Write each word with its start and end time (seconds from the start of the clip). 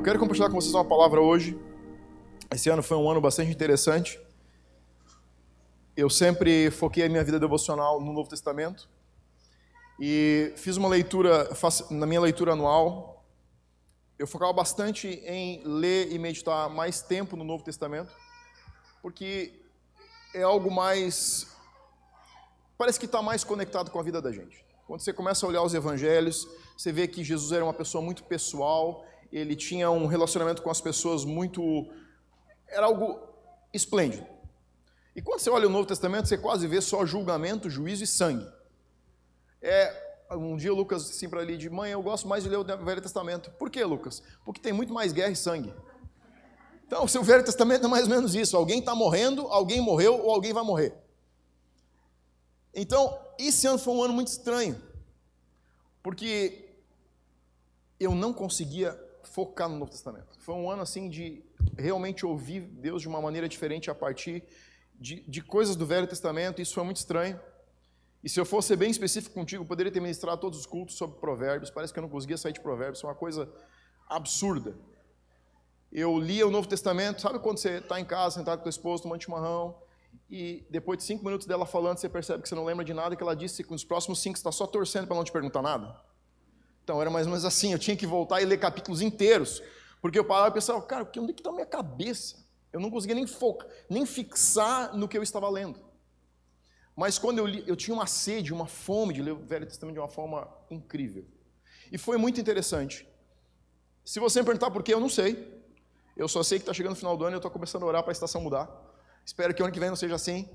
Eu 0.00 0.04
quero 0.04 0.18
compartilhar 0.18 0.48
com 0.48 0.54
vocês 0.54 0.74
uma 0.74 0.82
palavra 0.82 1.20
hoje. 1.20 1.60
Esse 2.50 2.70
ano 2.70 2.82
foi 2.82 2.96
um 2.96 3.10
ano 3.10 3.20
bastante 3.20 3.50
interessante. 3.50 4.18
Eu 5.94 6.08
sempre 6.08 6.70
foquei 6.70 7.04
a 7.04 7.08
minha 7.10 7.22
vida 7.22 7.38
devocional 7.38 8.00
no 8.00 8.10
Novo 8.10 8.30
Testamento 8.30 8.88
e 10.00 10.54
fiz 10.56 10.78
uma 10.78 10.88
leitura, 10.88 11.50
na 11.90 12.06
minha 12.06 12.20
leitura 12.22 12.52
anual, 12.52 13.26
eu 14.18 14.26
focava 14.26 14.54
bastante 14.54 15.06
em 15.06 15.62
ler 15.66 16.10
e 16.10 16.18
meditar 16.18 16.70
mais 16.70 17.02
tempo 17.02 17.36
no 17.36 17.44
Novo 17.44 17.62
Testamento, 17.62 18.10
porque 19.02 19.52
é 20.34 20.40
algo 20.40 20.70
mais. 20.70 21.46
parece 22.78 22.98
que 22.98 23.04
está 23.04 23.20
mais 23.20 23.44
conectado 23.44 23.90
com 23.90 24.00
a 24.00 24.02
vida 24.02 24.22
da 24.22 24.32
gente. 24.32 24.64
Quando 24.86 25.00
você 25.02 25.12
começa 25.12 25.44
a 25.44 25.48
olhar 25.50 25.62
os 25.62 25.74
evangelhos, 25.74 26.48
você 26.74 26.90
vê 26.90 27.06
que 27.06 27.22
Jesus 27.22 27.52
era 27.52 27.62
uma 27.62 27.74
pessoa 27.74 28.02
muito 28.02 28.24
pessoal, 28.24 29.04
ele 29.32 29.54
tinha 29.54 29.90
um 29.90 30.06
relacionamento 30.06 30.62
com 30.62 30.70
as 30.70 30.80
pessoas 30.80 31.24
muito. 31.24 31.86
era 32.68 32.86
algo 32.86 33.20
esplêndido. 33.72 34.26
E 35.14 35.22
quando 35.22 35.40
você 35.40 35.50
olha 35.50 35.66
o 35.66 35.70
Novo 35.70 35.86
Testamento, 35.86 36.28
você 36.28 36.38
quase 36.38 36.66
vê 36.66 36.80
só 36.80 37.04
julgamento, 37.04 37.68
juízo 37.68 38.04
e 38.04 38.06
sangue. 38.06 38.46
É, 39.60 40.10
um 40.32 40.56
dia 40.56 40.72
o 40.72 40.76
Lucas 40.76 41.02
disse 41.02 41.16
assim 41.16 41.28
para 41.28 41.40
ali 41.40 41.56
de 41.56 41.68
mãe, 41.68 41.92
eu 41.92 42.02
gosto 42.02 42.28
mais 42.28 42.44
de 42.44 42.48
ler 42.48 42.58
o 42.58 42.64
Velho 42.64 43.00
Testamento. 43.00 43.50
Por 43.52 43.70
que, 43.70 43.82
Lucas? 43.84 44.22
Porque 44.44 44.60
tem 44.60 44.72
muito 44.72 44.92
mais 44.92 45.12
guerra 45.12 45.32
e 45.32 45.36
sangue. 45.36 45.74
Então, 46.86 47.04
o 47.04 47.08
seu 47.08 47.22
Velho 47.22 47.44
Testamento 47.44 47.86
é 47.86 47.88
mais 47.88 48.04
ou 48.04 48.10
menos 48.10 48.34
isso. 48.34 48.56
Alguém 48.56 48.80
está 48.80 48.94
morrendo, 48.94 49.42
alguém 49.48 49.80
morreu 49.80 50.20
ou 50.24 50.30
alguém 50.30 50.52
vai 50.52 50.64
morrer. 50.64 50.94
Então, 52.74 53.18
esse 53.38 53.66
ano 53.66 53.78
foi 53.78 53.94
um 53.94 54.02
ano 54.02 54.14
muito 54.14 54.28
estranho, 54.28 54.80
porque 56.02 56.68
eu 57.98 58.14
não 58.14 58.32
conseguia 58.32 58.98
focar 59.30 59.68
no 59.68 59.78
Novo 59.78 59.90
Testamento. 59.90 60.38
Foi 60.38 60.54
um 60.54 60.70
ano 60.70 60.82
assim 60.82 61.08
de 61.08 61.42
realmente 61.76 62.26
ouvir 62.26 62.60
Deus 62.60 63.02
de 63.02 63.08
uma 63.08 63.20
maneira 63.20 63.48
diferente 63.48 63.90
a 63.90 63.94
partir 63.94 64.42
de, 64.94 65.20
de 65.22 65.40
coisas 65.42 65.76
do 65.76 65.86
Velho 65.86 66.06
Testamento. 66.06 66.60
Isso 66.60 66.74
foi 66.74 66.84
muito 66.84 66.98
estranho. 66.98 67.40
E 68.22 68.28
se 68.28 68.38
eu 68.38 68.44
fosse 68.44 68.76
bem 68.76 68.90
específico 68.90 69.34
contigo, 69.34 69.62
eu 69.62 69.66
poderia 69.66 69.90
ter 69.90 70.00
ministrado 70.00 70.40
todos 70.40 70.58
os 70.58 70.66
cultos 70.66 70.96
sobre 70.96 71.18
provérbios. 71.18 71.70
Parece 71.70 71.92
que 71.92 71.98
eu 71.98 72.02
não 72.02 72.08
conseguia 72.10 72.36
sair 72.36 72.52
de 72.52 72.60
provérbios. 72.60 73.02
É 73.02 73.06
uma 73.06 73.14
coisa 73.14 73.50
absurda. 74.08 74.76
Eu 75.90 76.18
lia 76.18 76.46
o 76.46 76.50
Novo 76.50 76.68
Testamento. 76.68 77.20
Sabe 77.20 77.38
quando 77.38 77.58
você 77.58 77.78
está 77.78 77.98
em 77.98 78.04
casa, 78.04 78.36
sentado 78.36 78.58
com 78.58 78.62
a 78.62 78.64
tua 78.64 78.70
esposa, 78.70 79.02
tomando 79.02 79.22
chimarrão, 79.22 79.76
e 80.28 80.64
depois 80.70 80.98
de 80.98 81.04
cinco 81.04 81.24
minutos 81.24 81.46
dela 81.46 81.66
falando, 81.66 81.98
você 81.98 82.08
percebe 82.08 82.42
que 82.42 82.48
você 82.48 82.54
não 82.54 82.64
lembra 82.64 82.84
de 82.84 82.94
nada 82.94 83.16
que 83.16 83.22
ela 83.22 83.34
disse, 83.34 83.64
que 83.64 83.70
nos 83.70 83.84
próximos 83.84 84.20
cinco 84.20 84.36
você 84.36 84.40
está 84.40 84.52
só 84.52 84.66
torcendo 84.66 85.06
para 85.06 85.16
não 85.16 85.24
te 85.24 85.32
perguntar 85.32 85.62
nada? 85.62 86.09
Então 86.90 87.00
era 87.00 87.08
mais 87.08 87.24
ou 87.24 87.30
menos 87.30 87.44
assim, 87.44 87.70
eu 87.70 87.78
tinha 87.78 87.96
que 87.96 88.04
voltar 88.04 88.42
e 88.42 88.44
ler 88.44 88.58
capítulos 88.58 89.00
inteiros, 89.00 89.62
porque 90.02 90.18
eu 90.18 90.24
parava 90.24 90.48
e 90.48 90.54
pensava, 90.54 90.82
cara, 90.82 91.08
onde 91.18 91.30
é 91.30 91.32
que 91.32 91.40
está 91.40 91.50
a 91.50 91.52
minha 91.52 91.64
cabeça? 91.64 92.44
Eu 92.72 92.80
não 92.80 92.90
conseguia 92.90 93.14
nem 93.14 93.28
focar, 93.28 93.68
nem 93.88 94.04
fixar 94.04 94.96
no 94.96 95.06
que 95.06 95.16
eu 95.16 95.22
estava 95.22 95.48
lendo. 95.48 95.78
Mas 96.96 97.16
quando 97.16 97.38
eu 97.38 97.46
li, 97.46 97.62
eu 97.64 97.76
tinha 97.76 97.94
uma 97.94 98.08
sede, 98.08 98.52
uma 98.52 98.66
fome 98.66 99.14
de 99.14 99.22
ler 99.22 99.30
o 99.30 99.36
Velho 99.36 99.66
Testamento 99.66 99.94
de 99.94 100.00
uma 100.00 100.08
forma 100.08 100.52
incrível. 100.68 101.24
E 101.92 101.96
foi 101.96 102.16
muito 102.16 102.40
interessante. 102.40 103.08
Se 104.04 104.18
você 104.18 104.40
me 104.40 104.46
perguntar 104.46 104.72
por 104.72 104.82
quê, 104.82 104.92
eu 104.92 104.98
não 104.98 105.08
sei. 105.08 105.62
Eu 106.16 106.26
só 106.26 106.42
sei 106.42 106.58
que 106.58 106.64
está 106.64 106.74
chegando 106.74 106.94
o 106.94 106.96
final 106.96 107.16
do 107.16 107.22
ano 107.22 107.34
e 107.34 107.36
eu 107.36 107.38
estou 107.38 107.52
começando 107.52 107.84
a 107.84 107.86
orar 107.86 108.02
para 108.02 108.10
a 108.10 108.14
estação 108.14 108.40
mudar. 108.40 108.68
Espero 109.24 109.54
que 109.54 109.62
o 109.62 109.64
ano 109.64 109.72
que 109.72 109.78
vem 109.78 109.90
não 109.90 109.96
seja 109.96 110.16
assim. 110.16 110.48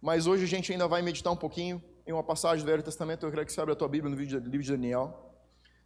Mas 0.00 0.26
hoje 0.26 0.44
a 0.44 0.48
gente 0.48 0.72
ainda 0.72 0.88
vai 0.88 1.02
meditar 1.02 1.30
um 1.30 1.36
pouquinho 1.36 1.84
em 2.06 2.14
uma 2.14 2.24
passagem 2.24 2.64
do 2.64 2.70
Velho 2.70 2.82
Testamento. 2.82 3.26
Eu 3.26 3.30
quero 3.30 3.44
que 3.44 3.52
você 3.52 3.60
abra 3.60 3.74
a 3.74 3.76
tua 3.76 3.88
Bíblia 3.88 4.10
no 4.10 4.18
livro 4.18 4.62
de 4.62 4.70
Daniel, 4.70 5.25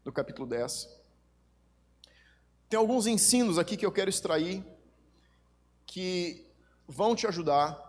no 0.05 0.13
capítulo 0.13 0.47
10. 0.49 0.89
Tem 2.69 2.79
alguns 2.79 3.07
ensinos 3.07 3.59
aqui 3.59 3.77
que 3.77 3.85
eu 3.85 3.93
quero 3.93 4.09
extrair 4.09 4.65
que 5.87 6.47
vão 6.87 7.15
te 7.15 7.27
ajudar 7.27 7.89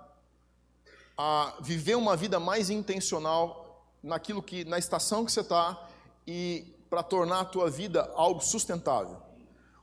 a 1.17 1.55
viver 1.61 1.95
uma 1.95 2.15
vida 2.15 2.39
mais 2.39 2.69
intencional 2.69 3.85
naquilo 4.01 4.41
que 4.41 4.65
na 4.65 4.79
estação 4.79 5.23
que 5.23 5.31
você 5.31 5.41
está 5.41 5.87
e 6.25 6.75
para 6.89 7.03
tornar 7.03 7.41
a 7.41 7.45
tua 7.45 7.69
vida 7.69 8.11
algo 8.15 8.41
sustentável. 8.41 9.21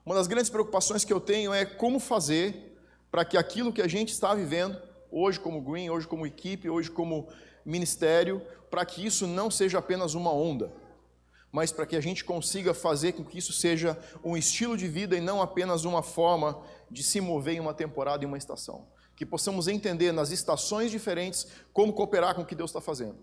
Uma 0.04 0.14
das 0.14 0.26
grandes 0.26 0.50
preocupações 0.50 1.04
que 1.04 1.12
eu 1.12 1.20
tenho 1.20 1.52
é 1.52 1.64
como 1.64 2.00
fazer 2.00 2.76
para 3.10 3.24
que 3.24 3.36
aquilo 3.36 3.72
que 3.72 3.82
a 3.82 3.88
gente 3.88 4.12
está 4.12 4.34
vivendo, 4.34 4.80
hoje 5.10 5.38
como 5.38 5.60
Green, 5.60 5.90
hoje 5.90 6.06
como 6.06 6.26
equipe, 6.26 6.68
hoje 6.68 6.90
como 6.90 7.28
ministério, 7.64 8.42
para 8.70 8.84
que 8.84 9.04
isso 9.04 9.26
não 9.26 9.50
seja 9.50 9.78
apenas 9.78 10.14
uma 10.14 10.32
onda, 10.32 10.72
mas 11.50 11.72
para 11.72 11.86
que 11.86 11.96
a 11.96 12.00
gente 12.00 12.24
consiga 12.24 12.74
fazer 12.74 13.12
com 13.12 13.24
que 13.24 13.38
isso 13.38 13.52
seja 13.52 13.98
um 14.22 14.36
estilo 14.36 14.76
de 14.76 14.86
vida 14.86 15.16
e 15.16 15.20
não 15.20 15.40
apenas 15.40 15.84
uma 15.84 16.02
forma 16.02 16.62
de 16.90 17.02
se 17.02 17.20
mover 17.20 17.54
em 17.54 17.60
uma 17.60 17.74
temporada 17.74 18.22
e 18.22 18.26
uma 18.26 18.38
estação. 18.38 18.86
Que 19.16 19.24
possamos 19.24 19.66
entender 19.66 20.12
nas 20.12 20.30
estações 20.30 20.90
diferentes 20.90 21.46
como 21.72 21.92
cooperar 21.92 22.34
com 22.34 22.42
o 22.42 22.46
que 22.46 22.54
Deus 22.54 22.70
está 22.70 22.80
fazendo. 22.80 23.16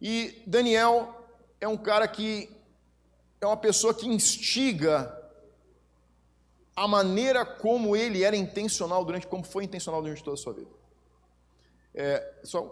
E 0.00 0.42
Daniel 0.46 1.14
é 1.60 1.68
um 1.68 1.76
cara 1.76 2.08
que 2.08 2.50
é 3.40 3.46
uma 3.46 3.56
pessoa 3.56 3.94
que 3.94 4.08
instiga 4.08 5.14
a 6.74 6.88
maneira 6.88 7.44
como 7.44 7.96
ele 7.96 8.22
era 8.22 8.36
intencional 8.36 9.04
durante, 9.04 9.26
como 9.26 9.44
foi 9.44 9.64
intencional 9.64 10.00
durante 10.00 10.22
toda 10.22 10.34
a 10.34 10.38
sua 10.38 10.52
vida. 10.52 10.70
É, 11.94 12.34
só 12.44 12.62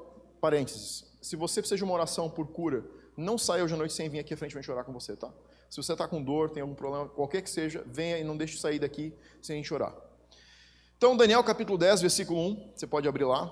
parênteses. 0.40 1.04
Se 1.20 1.34
você 1.34 1.60
precisa 1.60 1.76
de 1.76 1.84
uma 1.84 1.94
oração 1.94 2.30
por 2.30 2.46
cura, 2.48 2.84
não 3.16 3.38
saia 3.38 3.64
hoje 3.64 3.74
à 3.74 3.76
noite 3.76 3.94
sem 3.94 4.08
vir 4.08 4.18
aqui 4.18 4.34
à 4.34 4.36
frente 4.36 4.52
para 4.54 4.72
orar 4.72 4.84
com 4.84 4.92
você, 4.92 5.16
tá? 5.16 5.32
Se 5.70 5.76
você 5.76 5.92
está 5.92 6.06
com 6.06 6.22
dor, 6.22 6.50
tem 6.50 6.60
algum 6.60 6.74
problema, 6.74 7.08
qualquer 7.08 7.42
que 7.42 7.50
seja, 7.50 7.82
venha 7.86 8.18
e 8.18 8.24
não 8.24 8.36
deixe 8.36 8.54
de 8.54 8.60
sair 8.60 8.78
daqui 8.78 9.12
sem 9.42 9.54
a 9.54 9.56
gente 9.56 9.72
orar. 9.72 9.94
Então, 10.96 11.16
Daniel 11.16 11.42
capítulo 11.42 11.76
10, 11.76 12.02
versículo 12.02 12.40
1, 12.40 12.72
você 12.74 12.86
pode 12.86 13.08
abrir 13.08 13.24
lá. 13.24 13.44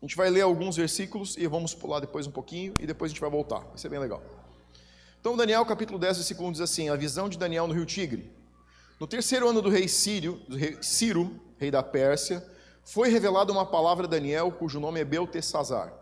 A 0.00 0.06
gente 0.06 0.16
vai 0.16 0.30
ler 0.30 0.42
alguns 0.42 0.76
versículos 0.76 1.36
e 1.36 1.46
vamos 1.46 1.74
pular 1.74 2.00
depois 2.00 2.26
um 2.26 2.30
pouquinho 2.30 2.74
e 2.78 2.86
depois 2.86 3.10
a 3.10 3.12
gente 3.12 3.20
vai 3.20 3.30
voltar. 3.30 3.60
Vai 3.60 3.78
ser 3.78 3.88
bem 3.88 3.98
legal. 3.98 4.22
Então, 5.20 5.36
Daniel 5.36 5.66
capítulo 5.66 5.98
10, 5.98 6.18
versículo 6.18 6.48
1 6.48 6.52
diz 6.52 6.60
assim: 6.60 6.88
A 6.88 6.96
visão 6.96 7.28
de 7.28 7.36
Daniel 7.36 7.66
no 7.66 7.74
rio 7.74 7.84
Tigre. 7.84 8.30
No 9.00 9.06
terceiro 9.06 9.48
ano 9.48 9.60
do 9.60 9.68
rei 9.68 9.88
Sírio, 9.88 10.40
do 10.48 10.56
rei 10.56 10.78
Ciro, 10.80 11.38
rei 11.58 11.70
da 11.70 11.82
Pérsia, 11.82 12.42
foi 12.84 13.08
revelada 13.08 13.52
uma 13.52 13.66
palavra 13.66 14.06
a 14.06 14.08
Daniel, 14.08 14.50
cujo 14.52 14.78
nome 14.78 15.00
é 15.00 15.04
Beltesazar. 15.04 15.92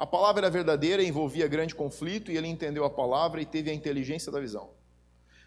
A 0.00 0.06
palavra 0.06 0.40
era 0.40 0.50
verdadeira, 0.50 1.02
envolvia 1.02 1.46
grande 1.46 1.74
conflito, 1.74 2.32
e 2.32 2.36
ele 2.38 2.46
entendeu 2.46 2.86
a 2.86 2.88
palavra 2.88 3.42
e 3.42 3.44
teve 3.44 3.70
a 3.70 3.74
inteligência 3.74 4.32
da 4.32 4.40
visão. 4.40 4.70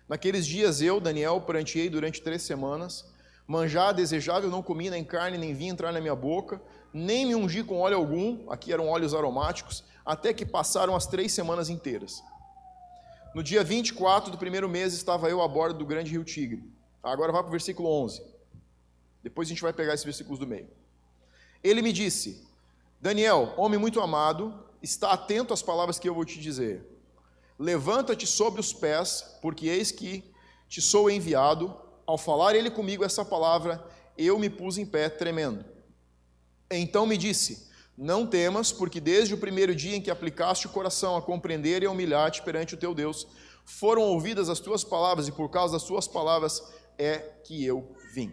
Naqueles 0.07 0.45
dias 0.45 0.79
eu, 0.79 0.99
Daniel, 0.99 1.41
pranteei 1.41 1.89
durante 1.89 2.21
três 2.21 2.43
semanas. 2.43 3.11
Manjar 3.47 3.95
desejável 3.95 4.51
não 4.51 4.61
comi 4.61 4.91
nem 4.91 5.03
carne, 5.03 5.39
nem 5.39 5.55
vinho 5.55 5.71
entrar 5.71 5.91
na 5.91 5.99
minha 5.99 6.15
boca, 6.15 6.61
nem 6.93 7.25
me 7.25 7.33
ungi 7.33 7.63
com 7.63 7.79
óleo 7.79 7.97
algum, 7.97 8.47
aqui 8.47 8.71
eram 8.71 8.87
óleos 8.87 9.15
aromáticos, 9.15 9.83
até 10.05 10.31
que 10.31 10.45
passaram 10.45 10.95
as 10.95 11.07
três 11.07 11.31
semanas 11.31 11.67
inteiras. 11.67 12.21
No 13.33 13.41
dia 13.41 13.63
24 13.63 14.29
do 14.29 14.37
primeiro 14.37 14.69
mês 14.69 14.93
estava 14.93 15.31
eu 15.31 15.41
a 15.41 15.47
bordo 15.47 15.79
do 15.79 15.85
grande 15.85 16.11
rio 16.11 16.23
Tigre. 16.23 16.63
Agora 17.01 17.31
vai 17.31 17.41
para 17.41 17.49
o 17.49 17.51
versículo 17.51 17.89
11. 17.89 18.21
Depois 19.23 19.47
a 19.47 19.49
gente 19.49 19.63
vai 19.63 19.73
pegar 19.73 19.95
esses 19.95 20.05
versículos 20.05 20.37
do 20.37 20.45
meio. 20.45 20.69
Ele 21.63 21.81
me 21.81 21.91
disse: 21.91 22.52
Daniel, 23.03 23.53
homem 23.57 23.77
muito 23.77 23.99
amado, 23.99 24.57
está 24.81 25.11
atento 25.11 25.53
às 25.53 25.61
palavras 25.61 25.99
que 25.99 26.07
eu 26.07 26.15
vou 26.15 26.23
te 26.23 26.39
dizer. 26.39 26.87
Levanta-te 27.59 28.25
sobre 28.25 28.61
os 28.61 28.71
pés, 28.71 29.37
porque 29.41 29.67
eis 29.67 29.91
que 29.91 30.33
te 30.69 30.81
sou 30.81 31.11
enviado. 31.11 31.77
Ao 32.07 32.17
falar 32.17 32.55
ele 32.55 32.71
comigo 32.71 33.03
essa 33.03 33.25
palavra, 33.25 33.85
eu 34.17 34.39
me 34.39 34.49
pus 34.49 34.77
em 34.77 34.85
pé, 34.85 35.09
tremendo. 35.09 35.65
Então 36.71 37.05
me 37.05 37.17
disse: 37.17 37.69
Não 37.97 38.25
temas, 38.25 38.71
porque 38.71 39.01
desde 39.01 39.33
o 39.33 39.37
primeiro 39.37 39.75
dia 39.75 39.97
em 39.97 40.01
que 40.01 40.09
aplicaste 40.09 40.67
o 40.67 40.69
coração 40.69 41.17
a 41.17 41.21
compreender 41.21 41.83
e 41.83 41.85
a 41.85 41.91
humilhar-te 41.91 42.41
perante 42.41 42.73
o 42.73 42.77
teu 42.77 42.95
Deus, 42.95 43.27
foram 43.65 44.03
ouvidas 44.03 44.47
as 44.47 44.61
tuas 44.61 44.81
palavras, 44.81 45.27
e 45.27 45.33
por 45.33 45.49
causa 45.49 45.73
das 45.73 45.83
tuas 45.83 46.07
palavras 46.07 46.63
é 46.97 47.17
que 47.43 47.65
eu 47.65 47.97
vim. 48.13 48.29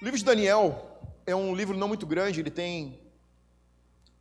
O 0.00 0.04
livro 0.04 0.16
de 0.16 0.24
Daniel 0.24 1.00
é 1.26 1.34
um 1.34 1.56
livro 1.56 1.76
não 1.76 1.88
muito 1.88 2.06
grande, 2.06 2.38
ele 2.38 2.52
tem 2.52 3.04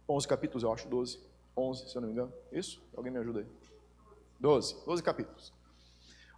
11 0.07 0.27
capítulos, 0.27 0.63
eu 0.63 0.71
acho, 0.71 0.87
12, 0.87 1.19
11, 1.57 1.89
se 1.89 1.95
eu 1.95 2.01
não 2.01 2.07
me 2.07 2.13
engano. 2.13 2.33
Isso? 2.51 2.81
Alguém 2.95 3.11
me 3.11 3.19
ajuda 3.19 3.39
aí? 3.39 3.45
12, 4.39 4.75
12 4.85 5.03
capítulos. 5.03 5.53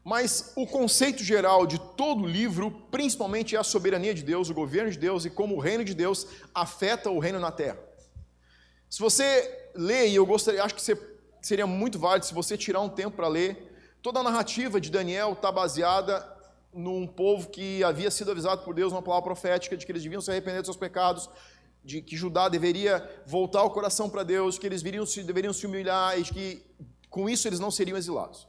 Mas 0.04 0.54
o 0.56 0.66
conceito 0.66 1.22
geral 1.22 1.68
de 1.68 1.78
todo 1.98 2.24
o 2.24 2.28
livro, 2.28 2.72
principalmente, 2.90 3.56
é 3.56 3.60
a 3.60 3.64
soberania 3.64 4.14
de 4.14 4.24
Deus, 4.24 4.50
o 4.50 4.54
governo 4.54 4.90
de 4.90 4.98
Deus 4.98 5.26
e 5.26 5.30
como 5.30 5.56
o 5.56 5.60
reino 5.60 5.84
de 5.84 5.94
Deus 5.94 6.28
afeta 6.56 7.10
o 7.10 7.20
reino 7.20 7.40
na 7.40 7.52
terra. 7.52 7.78
Se 8.90 9.00
você 9.00 9.70
lê, 9.76 10.08
e 10.08 10.16
eu 10.16 10.26
gostaria, 10.26 10.64
acho 10.64 10.76
que 10.76 10.98
seria 11.42 11.68
muito 11.68 12.00
válido 12.00 12.26
se 12.26 12.34
você 12.34 12.58
tirar 12.58 12.80
um 12.80 12.88
tempo 12.88 13.18
para 13.18 13.28
ler, 13.28 13.98
toda 14.02 14.22
a 14.22 14.24
narrativa 14.24 14.80
de 14.80 14.90
Daniel 14.90 15.34
está 15.34 15.52
baseada 15.52 16.26
num 16.74 17.06
povo 17.06 17.50
que 17.50 17.84
havia 17.84 18.10
sido 18.10 18.32
avisado 18.32 18.64
por 18.64 18.74
Deus, 18.74 18.94
uma 18.94 19.02
palavra 19.02 19.26
profética, 19.26 19.76
de 19.76 19.86
que 19.86 19.92
eles 19.92 20.04
deviam 20.04 20.22
se 20.22 20.32
arrepender 20.32 20.62
dos 20.62 20.68
seus 20.68 20.78
pecados, 20.78 21.30
de 21.88 22.02
que 22.02 22.18
Judá 22.18 22.50
deveria 22.50 23.10
voltar 23.26 23.64
o 23.64 23.70
coração 23.70 24.10
para 24.10 24.22
Deus, 24.22 24.58
que 24.58 24.68
eles 24.68 24.82
deveriam 24.82 25.06
se, 25.06 25.24
deveriam 25.24 25.54
se 25.54 25.66
humilhar 25.66 26.20
e 26.20 26.24
que 26.24 26.66
com 27.10 27.30
isso 27.30 27.48
eles 27.48 27.62
não 27.62 27.72
seriam 27.72 27.98
exilados. 27.98 28.46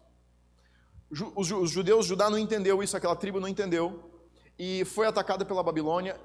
Os 1.37 1.71
judeus, 1.71 2.05
Judá 2.05 2.29
não 2.29 2.37
entendeu 2.37 2.83
isso, 2.83 2.97
aquela 2.97 3.15
tribo 3.15 3.39
não 3.39 3.47
entendeu, 3.47 4.11
e 4.59 4.85
foi 4.85 5.07
atacada 5.07 5.45
pela 5.45 5.63
Babilônia 5.63 6.21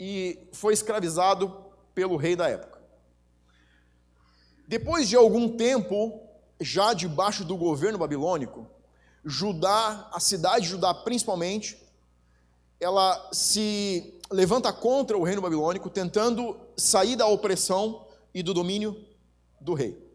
e 0.00 0.48
foi 0.52 0.74
escravizado 0.74 1.64
pelo 1.94 2.16
rei 2.16 2.34
da 2.34 2.48
época. 2.48 2.80
Depois 4.66 5.08
de 5.08 5.14
algum 5.14 5.56
tempo, 5.56 6.28
já 6.60 6.92
debaixo 6.92 7.44
do 7.44 7.56
governo 7.56 7.98
babilônico, 7.98 8.66
Judá, 9.24 10.10
a 10.12 10.18
cidade 10.18 10.64
de 10.64 10.70
Judá 10.70 10.92
principalmente, 10.92 11.80
ela 12.80 13.30
se 13.32 14.19
levanta 14.30 14.72
contra 14.72 15.18
o 15.18 15.22
reino 15.22 15.42
babilônico, 15.42 15.90
tentando 15.90 16.56
sair 16.76 17.16
da 17.16 17.26
opressão 17.26 18.06
e 18.32 18.42
do 18.42 18.54
domínio 18.54 19.04
do 19.60 19.74
rei. 19.74 20.10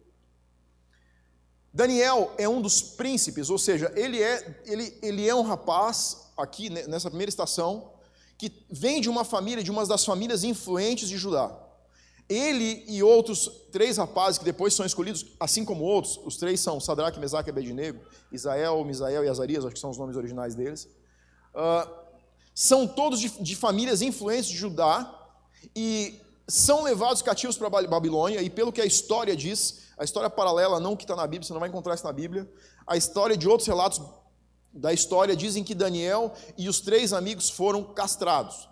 Daniel 1.73 2.31
é 2.37 2.47
um 2.47 2.61
dos 2.61 2.81
príncipes, 2.81 3.49
ou 3.49 3.57
seja, 3.57 3.91
ele 3.95 4.23
é, 4.23 4.61
ele, 4.65 4.97
ele 5.01 5.27
é 5.27 5.35
um 5.35 5.41
rapaz, 5.41 6.31
aqui 6.37 6.69
nessa 6.69 7.09
primeira 7.09 7.29
estação, 7.29 7.91
que 8.37 8.65
vem 8.69 9.01
de 9.01 9.09
uma 9.09 9.25
família, 9.25 9.61
de 9.61 9.71
uma 9.71 9.85
das 9.85 10.05
famílias 10.05 10.45
influentes 10.45 11.09
de 11.09 11.17
Judá. 11.17 11.53
Ele 12.29 12.83
e 12.87 13.03
outros 13.03 13.67
três 13.71 13.97
rapazes 13.97 14.39
que 14.39 14.45
depois 14.45 14.73
são 14.73 14.85
escolhidos, 14.85 15.25
assim 15.37 15.65
como 15.65 15.83
outros, 15.83 16.17
os 16.23 16.37
três 16.37 16.61
são 16.61 16.79
Sadraque, 16.79 17.19
Mesaque 17.19 17.49
e 17.49 17.51
Abednego, 17.51 17.99
Isael, 18.31 18.83
Misael 18.85 19.25
e 19.25 19.27
Azarias, 19.27 19.65
acho 19.65 19.73
que 19.73 19.79
são 19.79 19.89
os 19.89 19.97
nomes 19.97 20.15
originais 20.15 20.55
deles, 20.55 20.87
uh, 21.53 22.04
são 22.55 22.87
todos 22.87 23.19
de, 23.19 23.29
de 23.43 23.55
famílias 23.55 24.01
influentes 24.01 24.49
de 24.49 24.55
Judá 24.55 25.13
e 25.75 26.21
são 26.47 26.83
levados 26.83 27.21
cativos 27.21 27.57
para 27.57 27.69
Babilônia, 27.69 28.41
e 28.41 28.49
pelo 28.49 28.71
que 28.71 28.79
a 28.79 28.85
história 28.85 29.35
diz, 29.35 29.81
a 29.97 30.05
história 30.05 30.29
paralela, 30.29 30.79
não 30.79 30.95
que 30.95 31.03
está 31.03 31.15
na 31.15 31.27
Bíblia, 31.27 31.45
você 31.45 31.53
não 31.53 31.59
vai 31.59 31.67
encontrar 31.67 31.95
isso 31.95 32.05
na 32.05 32.13
Bíblia, 32.13 32.49
a 32.87 32.95
história 32.95 33.35
de 33.35 33.47
outros 33.47 33.67
relatos 33.67 34.01
da 34.71 34.93
história 34.93 35.35
dizem 35.35 35.63
que 35.63 35.75
Daniel 35.75 36.33
e 36.57 36.69
os 36.69 36.79
três 36.79 37.11
amigos 37.13 37.49
foram 37.49 37.83
castrados. 37.83 38.69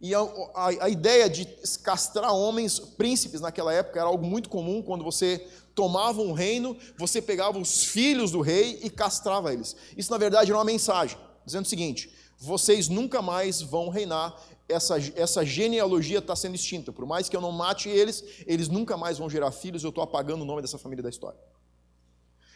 E 0.00 0.14
a, 0.14 0.20
a, 0.54 0.66
a, 0.84 0.88
ideia 0.90 1.28
de 1.28 1.46
castrar 1.82 2.32
homens 2.34 2.78
príncipes 2.78 3.40
naquela 3.40 3.72
época 3.72 3.98
era 3.98 4.08
algo 4.08 4.26
muito 4.26 4.48
comum, 4.48 4.82
quando 4.82 5.02
você 5.02 5.38
tomava 5.74 6.20
um 6.20 6.32
reino, 6.32 6.76
você 6.98 7.22
pegava 7.22 7.58
os 7.58 7.84
filhos 7.84 8.30
do 8.30 8.42
rei 8.42 8.78
e 8.82 8.90
castrava 8.90 9.52
eles. 9.52 9.74
Isso, 9.96 10.10
na 10.10 10.18
verdade, 10.18 10.50
era 10.50 10.58
uma 10.58 10.64
mensagem, 10.64 11.16
dizendo 11.46 11.64
o 11.64 11.68
seguinte: 11.68 12.12
vocês 12.38 12.88
nunca 12.88 13.22
mais 13.22 13.60
vão 13.60 13.88
reinar, 13.88 14.36
essa, 14.68 14.96
essa 15.14 15.44
genealogia 15.44 16.18
está 16.18 16.34
sendo 16.34 16.54
extinta. 16.54 16.92
Por 16.92 17.06
mais 17.06 17.28
que 17.28 17.36
eu 17.36 17.40
não 17.40 17.52
mate 17.52 17.88
eles, 17.88 18.24
eles 18.46 18.68
nunca 18.68 18.96
mais 18.96 19.18
vão 19.18 19.30
gerar 19.30 19.52
filhos, 19.52 19.84
eu 19.84 19.90
estou 19.90 20.02
apagando 20.02 20.42
o 20.42 20.44
nome 20.44 20.62
dessa 20.62 20.78
família 20.78 21.02
da 21.02 21.10
história. 21.10 21.38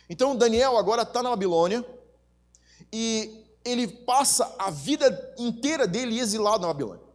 Então, 0.08 0.36
Daniel 0.36 0.76
agora 0.76 1.02
está 1.02 1.22
na 1.22 1.30
Babilônia 1.30 1.84
e 2.92 3.44
ele 3.64 3.86
passa 3.86 4.54
a 4.58 4.70
vida 4.70 5.34
inteira 5.38 5.86
dele 5.86 6.18
exilado 6.18 6.62
na 6.62 6.68
Babilônia. 6.68 7.10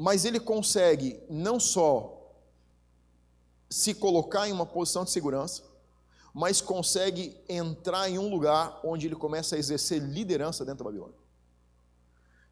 mas 0.00 0.24
ele 0.24 0.38
consegue 0.38 1.20
não 1.28 1.58
só 1.58 2.32
se 3.68 3.92
colocar 3.92 4.48
em 4.48 4.52
uma 4.52 4.64
posição 4.64 5.02
de 5.02 5.10
segurança, 5.10 5.64
mas 6.38 6.60
consegue 6.60 7.36
entrar 7.48 8.08
em 8.08 8.16
um 8.16 8.30
lugar 8.30 8.78
onde 8.84 9.08
ele 9.08 9.16
começa 9.16 9.56
a 9.56 9.58
exercer 9.58 10.00
liderança 10.00 10.64
dentro 10.64 10.78
da 10.78 10.84
Babilônia. 10.84 11.16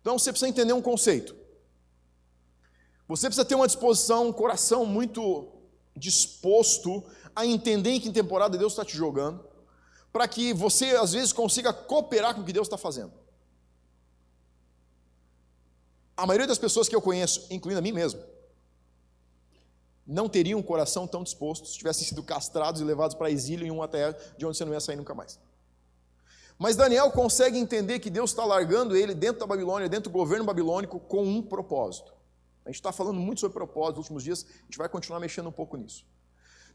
Então 0.00 0.18
você 0.18 0.32
precisa 0.32 0.48
entender 0.48 0.72
um 0.72 0.82
conceito. 0.82 1.36
Você 3.06 3.28
precisa 3.28 3.44
ter 3.44 3.54
uma 3.54 3.68
disposição, 3.68 4.26
um 4.26 4.32
coração 4.32 4.84
muito 4.84 5.52
disposto 5.94 7.04
a 7.32 7.46
entender 7.46 7.90
em 7.90 8.00
que 8.00 8.10
temporada 8.10 8.58
Deus 8.58 8.72
está 8.72 8.84
te 8.84 8.96
jogando, 8.96 9.46
para 10.12 10.26
que 10.26 10.52
você 10.52 10.96
às 10.96 11.12
vezes 11.12 11.32
consiga 11.32 11.72
cooperar 11.72 12.34
com 12.34 12.40
o 12.40 12.44
que 12.44 12.52
Deus 12.52 12.66
está 12.66 12.76
fazendo. 12.76 13.12
A 16.16 16.26
maioria 16.26 16.48
das 16.48 16.58
pessoas 16.58 16.88
que 16.88 16.96
eu 16.96 17.00
conheço, 17.00 17.46
incluindo 17.50 17.78
a 17.78 17.82
mim 17.82 17.92
mesmo, 17.92 18.20
não 20.06 20.28
teriam 20.28 20.60
um 20.60 20.62
coração 20.62 21.06
tão 21.06 21.22
disposto 21.22 21.66
se 21.66 21.76
tivessem 21.76 22.06
sido 22.06 22.22
castrados 22.22 22.80
e 22.80 22.84
levados 22.84 23.16
para 23.16 23.30
exílio 23.30 23.66
em 23.66 23.70
uma 23.70 23.88
terra 23.88 24.16
de 24.38 24.46
onde 24.46 24.56
você 24.56 24.64
não 24.64 24.72
ia 24.72 24.80
sair 24.80 24.96
nunca 24.96 25.14
mais. 25.14 25.38
Mas 26.58 26.76
Daniel 26.76 27.10
consegue 27.10 27.58
entender 27.58 27.98
que 27.98 28.08
Deus 28.08 28.30
está 28.30 28.44
largando 28.44 28.96
ele 28.96 29.14
dentro 29.14 29.40
da 29.40 29.46
Babilônia, 29.46 29.88
dentro 29.88 30.10
do 30.10 30.12
governo 30.12 30.44
babilônico, 30.44 30.98
com 31.00 31.22
um 31.22 31.42
propósito. 31.42 32.14
A 32.64 32.70
gente 32.70 32.76
está 32.76 32.92
falando 32.92 33.20
muito 33.20 33.40
sobre 33.40 33.54
propósito 33.54 33.96
nos 33.96 34.06
últimos 34.06 34.24
dias, 34.24 34.46
a 34.48 34.64
gente 34.64 34.78
vai 34.78 34.88
continuar 34.88 35.20
mexendo 35.20 35.48
um 35.48 35.52
pouco 35.52 35.76
nisso. 35.76 36.06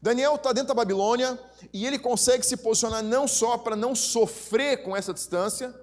Daniel 0.00 0.34
está 0.34 0.52
dentro 0.52 0.68
da 0.68 0.74
Babilônia 0.74 1.38
e 1.72 1.86
ele 1.86 1.98
consegue 1.98 2.44
se 2.44 2.56
posicionar 2.56 3.02
não 3.02 3.28
só 3.28 3.56
para 3.56 3.76
não 3.76 3.94
sofrer 3.94 4.82
com 4.82 4.96
essa 4.96 5.12
distância, 5.14 5.74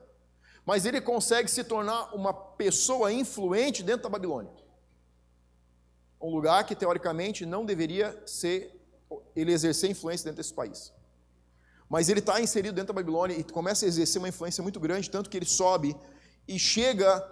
mas 0.65 0.85
ele 0.85 0.99
consegue 0.99 1.49
se 1.49 1.63
tornar 1.63 2.13
uma 2.13 2.33
pessoa 2.33 3.11
influente 3.13 3.81
dentro 3.81 4.03
da 4.03 4.09
Babilônia. 4.09 4.51
Um 6.21 6.29
lugar 6.29 6.65
que 6.65 6.75
teoricamente 6.75 7.45
não 7.45 7.65
deveria 7.65 8.21
ser 8.25 8.75
ele 9.35 9.51
exercer 9.51 9.89
influência 9.89 10.25
dentro 10.25 10.37
desse 10.37 10.53
país. 10.53 10.91
Mas 11.89 12.09
ele 12.09 12.19
está 12.19 12.39
inserido 12.39 12.75
dentro 12.75 12.93
da 12.93 13.01
Babilônia 13.01 13.35
e 13.35 13.43
começa 13.43 13.85
a 13.85 13.87
exercer 13.87 14.21
uma 14.21 14.29
influência 14.29 14.61
muito 14.61 14.79
grande, 14.79 15.09
tanto 15.09 15.29
que 15.29 15.37
ele 15.37 15.45
sobe 15.45 15.95
e 16.47 16.59
chega 16.59 17.25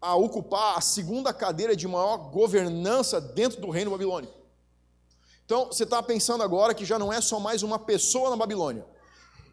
a 0.00 0.16
ocupar 0.16 0.78
a 0.78 0.80
segunda 0.80 1.32
cadeira 1.32 1.76
de 1.76 1.86
maior 1.86 2.30
governança 2.30 3.20
dentro 3.20 3.60
do 3.60 3.70
reino 3.70 3.90
babilônico. 3.90 4.34
Então, 5.44 5.66
você 5.66 5.84
está 5.84 6.02
pensando 6.02 6.42
agora 6.42 6.74
que 6.74 6.84
já 6.84 6.98
não 6.98 7.12
é 7.12 7.20
só 7.20 7.38
mais 7.38 7.62
uma 7.62 7.78
pessoa 7.78 8.30
na 8.30 8.36
Babilônia, 8.36 8.86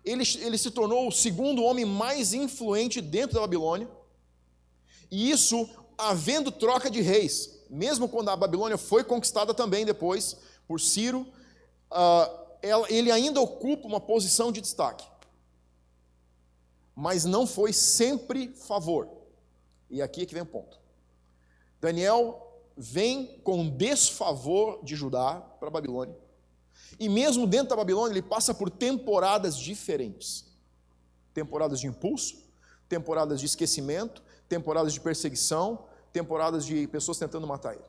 ele, 0.06 0.24
ele 0.40 0.58
se 0.58 0.72
tornou 0.72 1.08
o 1.08 1.12
segundo 1.12 1.64
homem 1.64 1.84
mais 1.86 2.34
influente 2.34 3.02
dentro 3.02 3.36
da 3.36 3.42
Babilônia, 3.42 3.90
e 5.12 5.30
isso 5.30 5.70
havendo 5.98 6.52
troca 6.52 6.90
de 6.90 7.02
reis, 7.02 7.57
mesmo 7.70 8.08
quando 8.08 8.30
a 8.30 8.36
Babilônia 8.36 8.78
foi 8.78 9.04
conquistada 9.04 9.54
também 9.54 9.86
depois 9.86 10.38
por 10.68 10.80
Ciro, 10.80 11.28
uh, 11.92 12.86
ele 12.90 13.12
ainda 13.12 13.40
ocupa 13.40 13.88
uma 13.88 14.00
posição 14.00 14.52
de 14.52 14.62
destaque. 14.62 15.06
Mas 16.96 17.26
não 17.26 17.46
foi 17.46 17.72
sempre 17.72 18.50
favor. 18.50 19.08
E 19.90 20.02
aqui 20.02 20.24
é 20.24 20.26
que 20.26 20.34
vem 20.34 20.44
o 20.44 20.48
ponto. 20.48 20.80
Daniel 21.80 22.62
vem 22.76 23.40
com 23.44 23.70
desfavor 23.70 24.84
de 24.84 24.96
Judá 24.96 25.36
para 25.60 25.68
a 25.68 25.72
Babilônia 25.72 26.16
e 27.00 27.10
mesmo 27.10 27.46
dentro 27.46 27.70
da 27.70 27.76
Babilônia, 27.76 28.14
ele 28.14 28.22
passa 28.22 28.54
por 28.54 28.70
temporadas 28.70 29.58
diferentes: 29.58 30.46
temporadas 31.34 31.80
de 31.80 31.88
impulso, 31.88 32.38
temporadas 32.88 33.40
de 33.40 33.46
esquecimento, 33.46 34.24
temporadas 34.48 34.94
de 34.94 35.00
perseguição, 35.00 35.86
temporadas 36.18 36.66
de 36.66 36.88
pessoas 36.88 37.18
tentando 37.18 37.46
matar 37.46 37.74
ele. 37.76 37.84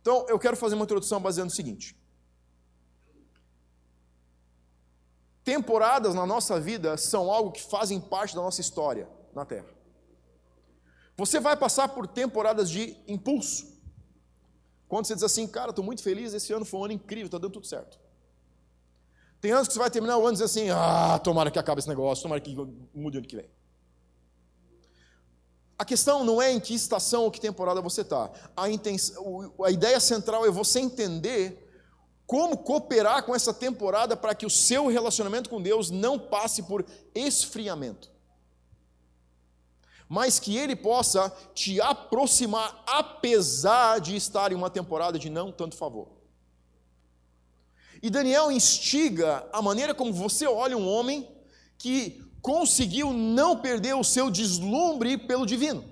Então, 0.00 0.26
eu 0.28 0.38
quero 0.38 0.56
fazer 0.56 0.74
uma 0.74 0.84
introdução 0.84 1.20
baseando 1.20 1.50
no 1.50 1.56
seguinte: 1.56 1.96
temporadas 5.44 6.14
na 6.14 6.24
nossa 6.24 6.58
vida 6.58 6.96
são 6.96 7.30
algo 7.30 7.52
que 7.52 7.62
fazem 7.62 8.00
parte 8.00 8.34
da 8.34 8.40
nossa 8.40 8.60
história 8.60 9.08
na 9.34 9.44
Terra. 9.44 9.68
Você 11.16 11.38
vai 11.40 11.56
passar 11.56 11.88
por 11.88 12.06
temporadas 12.06 12.70
de 12.70 12.96
impulso. 13.06 13.74
Quando 14.88 15.06
você 15.06 15.14
diz 15.14 15.24
assim, 15.24 15.46
cara, 15.46 15.70
estou 15.70 15.84
muito 15.84 16.02
feliz, 16.02 16.32
esse 16.32 16.52
ano 16.52 16.64
foi 16.64 16.80
um 16.80 16.84
ano 16.84 16.92
incrível, 16.92 17.26
está 17.26 17.38
dando 17.38 17.52
tudo 17.52 17.66
certo. 17.66 17.98
Tem 19.40 19.50
anos 19.52 19.68
que 19.68 19.74
você 19.74 19.80
vai 19.80 19.90
terminar 19.90 20.16
o 20.16 20.20
ano 20.20 20.30
e 20.30 20.32
dizer 20.32 20.44
assim: 20.44 20.70
ah, 20.70 21.18
tomara 21.18 21.50
que 21.50 21.58
acabe 21.58 21.80
esse 21.80 21.88
negócio, 21.88 22.22
tomara 22.22 22.40
que 22.40 22.54
mude 22.94 23.18
ano 23.18 23.26
que 23.26 23.36
vem. 23.36 23.50
A 25.78 25.84
questão 25.84 26.24
não 26.24 26.40
é 26.40 26.50
em 26.50 26.60
que 26.60 26.74
estação 26.74 27.24
ou 27.24 27.30
que 27.30 27.40
temporada 27.40 27.80
você 27.82 28.00
está. 28.00 28.30
A, 28.56 28.64
a 28.64 29.70
ideia 29.70 30.00
central 30.00 30.46
é 30.46 30.50
você 30.50 30.80
entender 30.80 31.62
como 32.26 32.58
cooperar 32.58 33.22
com 33.24 33.34
essa 33.34 33.54
temporada 33.54 34.16
para 34.16 34.34
que 34.34 34.46
o 34.46 34.50
seu 34.50 34.88
relacionamento 34.88 35.48
com 35.48 35.62
Deus 35.62 35.90
não 35.90 36.18
passe 36.18 36.62
por 36.62 36.84
esfriamento. 37.14 38.10
Mas 40.08 40.38
que 40.38 40.56
ele 40.56 40.74
possa 40.74 41.30
te 41.54 41.80
aproximar, 41.80 42.82
apesar 42.86 44.00
de 44.00 44.16
estar 44.16 44.52
em 44.52 44.54
uma 44.54 44.70
temporada 44.70 45.18
de 45.18 45.28
não 45.28 45.52
tanto 45.52 45.76
favor. 45.76 46.08
E 48.02 48.10
Daniel 48.10 48.50
instiga 48.50 49.48
a 49.52 49.60
maneira 49.60 49.94
como 49.94 50.12
você 50.12 50.46
olha 50.46 50.76
um 50.76 50.88
homem 50.88 51.28
que 51.78 52.25
conseguiu 52.46 53.12
não 53.12 53.60
perder 53.60 53.96
o 53.96 54.04
seu 54.04 54.30
deslumbre 54.30 55.18
pelo 55.18 55.44
divino. 55.44 55.82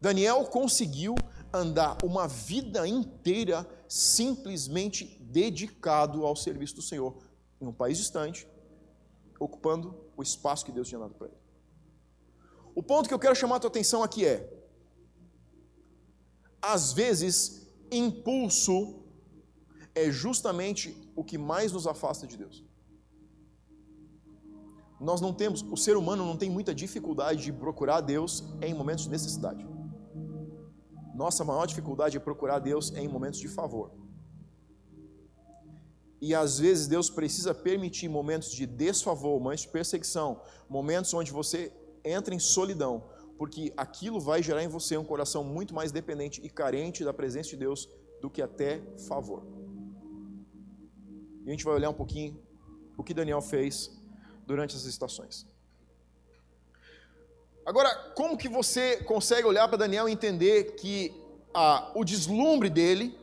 Daniel 0.00 0.44
conseguiu 0.44 1.16
andar 1.52 1.98
uma 2.04 2.28
vida 2.28 2.86
inteira 2.86 3.68
simplesmente 3.88 5.18
dedicado 5.20 6.24
ao 6.24 6.36
serviço 6.36 6.76
do 6.76 6.82
Senhor, 6.82 7.20
em 7.60 7.66
um 7.66 7.72
país 7.72 7.98
distante, 7.98 8.46
ocupando 9.40 10.12
o 10.16 10.22
espaço 10.22 10.64
que 10.64 10.70
Deus 10.70 10.86
tinha 10.86 11.00
dado 11.00 11.14
para 11.14 11.26
ele. 11.26 11.36
O 12.76 12.82
ponto 12.82 13.08
que 13.08 13.14
eu 13.14 13.18
quero 13.18 13.34
chamar 13.34 13.56
a 13.56 13.60
tua 13.60 13.70
atenção 13.70 14.04
aqui 14.04 14.24
é: 14.24 14.56
às 16.62 16.92
vezes 16.92 17.66
impulso 17.90 18.97
é 20.04 20.10
justamente 20.10 20.96
o 21.14 21.24
que 21.24 21.38
mais 21.38 21.72
nos 21.72 21.86
afasta 21.86 22.26
de 22.26 22.36
Deus. 22.36 22.64
Nós 25.00 25.20
não 25.20 25.32
temos, 25.32 25.62
o 25.62 25.76
ser 25.76 25.96
humano 25.96 26.24
não 26.24 26.36
tem 26.36 26.50
muita 26.50 26.74
dificuldade 26.74 27.44
de 27.44 27.52
procurar 27.52 28.00
Deus 28.00 28.44
em 28.60 28.74
momentos 28.74 29.04
de 29.04 29.10
necessidade. 29.10 29.66
Nossa 31.14 31.44
maior 31.44 31.66
dificuldade 31.66 32.16
é 32.16 32.20
procurar 32.20 32.58
Deus 32.58 32.92
em 32.92 33.08
momentos 33.08 33.40
de 33.40 33.48
favor. 33.48 33.92
E 36.20 36.34
às 36.34 36.58
vezes 36.58 36.88
Deus 36.88 37.08
precisa 37.08 37.54
permitir 37.54 38.08
momentos 38.08 38.50
de 38.50 38.66
desfavor, 38.66 39.40
momentos 39.40 39.62
de 39.62 39.68
perseguição, 39.70 40.40
momentos 40.68 41.14
onde 41.14 41.30
você 41.30 41.72
entra 42.04 42.34
em 42.34 42.40
solidão, 42.40 43.04
porque 43.36 43.72
aquilo 43.76 44.18
vai 44.18 44.42
gerar 44.42 44.64
em 44.64 44.68
você 44.68 44.96
um 44.96 45.04
coração 45.04 45.44
muito 45.44 45.72
mais 45.72 45.92
dependente 45.92 46.40
e 46.44 46.48
carente 46.48 47.04
da 47.04 47.12
presença 47.12 47.50
de 47.50 47.56
Deus 47.56 47.88
do 48.20 48.28
que 48.28 48.42
até 48.42 48.82
favor. 49.06 49.67
E 51.48 51.50
a 51.50 51.54
gente 51.54 51.64
vai 51.64 51.74
olhar 51.76 51.88
um 51.88 51.94
pouquinho 51.94 52.38
o 52.94 53.02
que 53.02 53.14
Daniel 53.14 53.40
fez 53.40 53.90
durante 54.46 54.76
essas 54.76 54.84
estações. 54.84 55.46
Agora, 57.64 57.88
como 58.14 58.36
que 58.36 58.50
você 58.50 59.02
consegue 59.04 59.46
olhar 59.46 59.66
para 59.66 59.78
Daniel 59.78 60.06
e 60.06 60.12
entender 60.12 60.74
que 60.74 61.10
ah, 61.54 61.90
o 61.94 62.04
deslumbre 62.04 62.68
dele, 62.68 63.18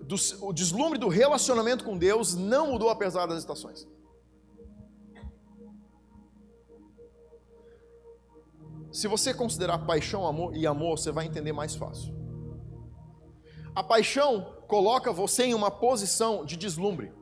do, 0.00 0.16
o 0.42 0.52
deslumbre 0.52 0.98
do 0.98 1.08
relacionamento 1.08 1.82
com 1.82 1.96
Deus 1.96 2.34
não 2.34 2.72
mudou 2.72 2.90
apesar 2.90 3.24
das 3.24 3.38
estações? 3.38 3.88
Se 8.92 9.08
você 9.08 9.32
considerar 9.32 9.78
paixão 9.86 10.26
amor, 10.26 10.54
e 10.54 10.66
amor, 10.66 10.98
você 10.98 11.10
vai 11.10 11.24
entender 11.24 11.52
mais 11.52 11.74
fácil. 11.74 12.14
A 13.74 13.82
paixão 13.82 14.61
coloca 14.72 15.12
você 15.12 15.44
em 15.44 15.52
uma 15.52 15.70
posição 15.70 16.46
de 16.46 16.56
deslumbre. 16.56 17.12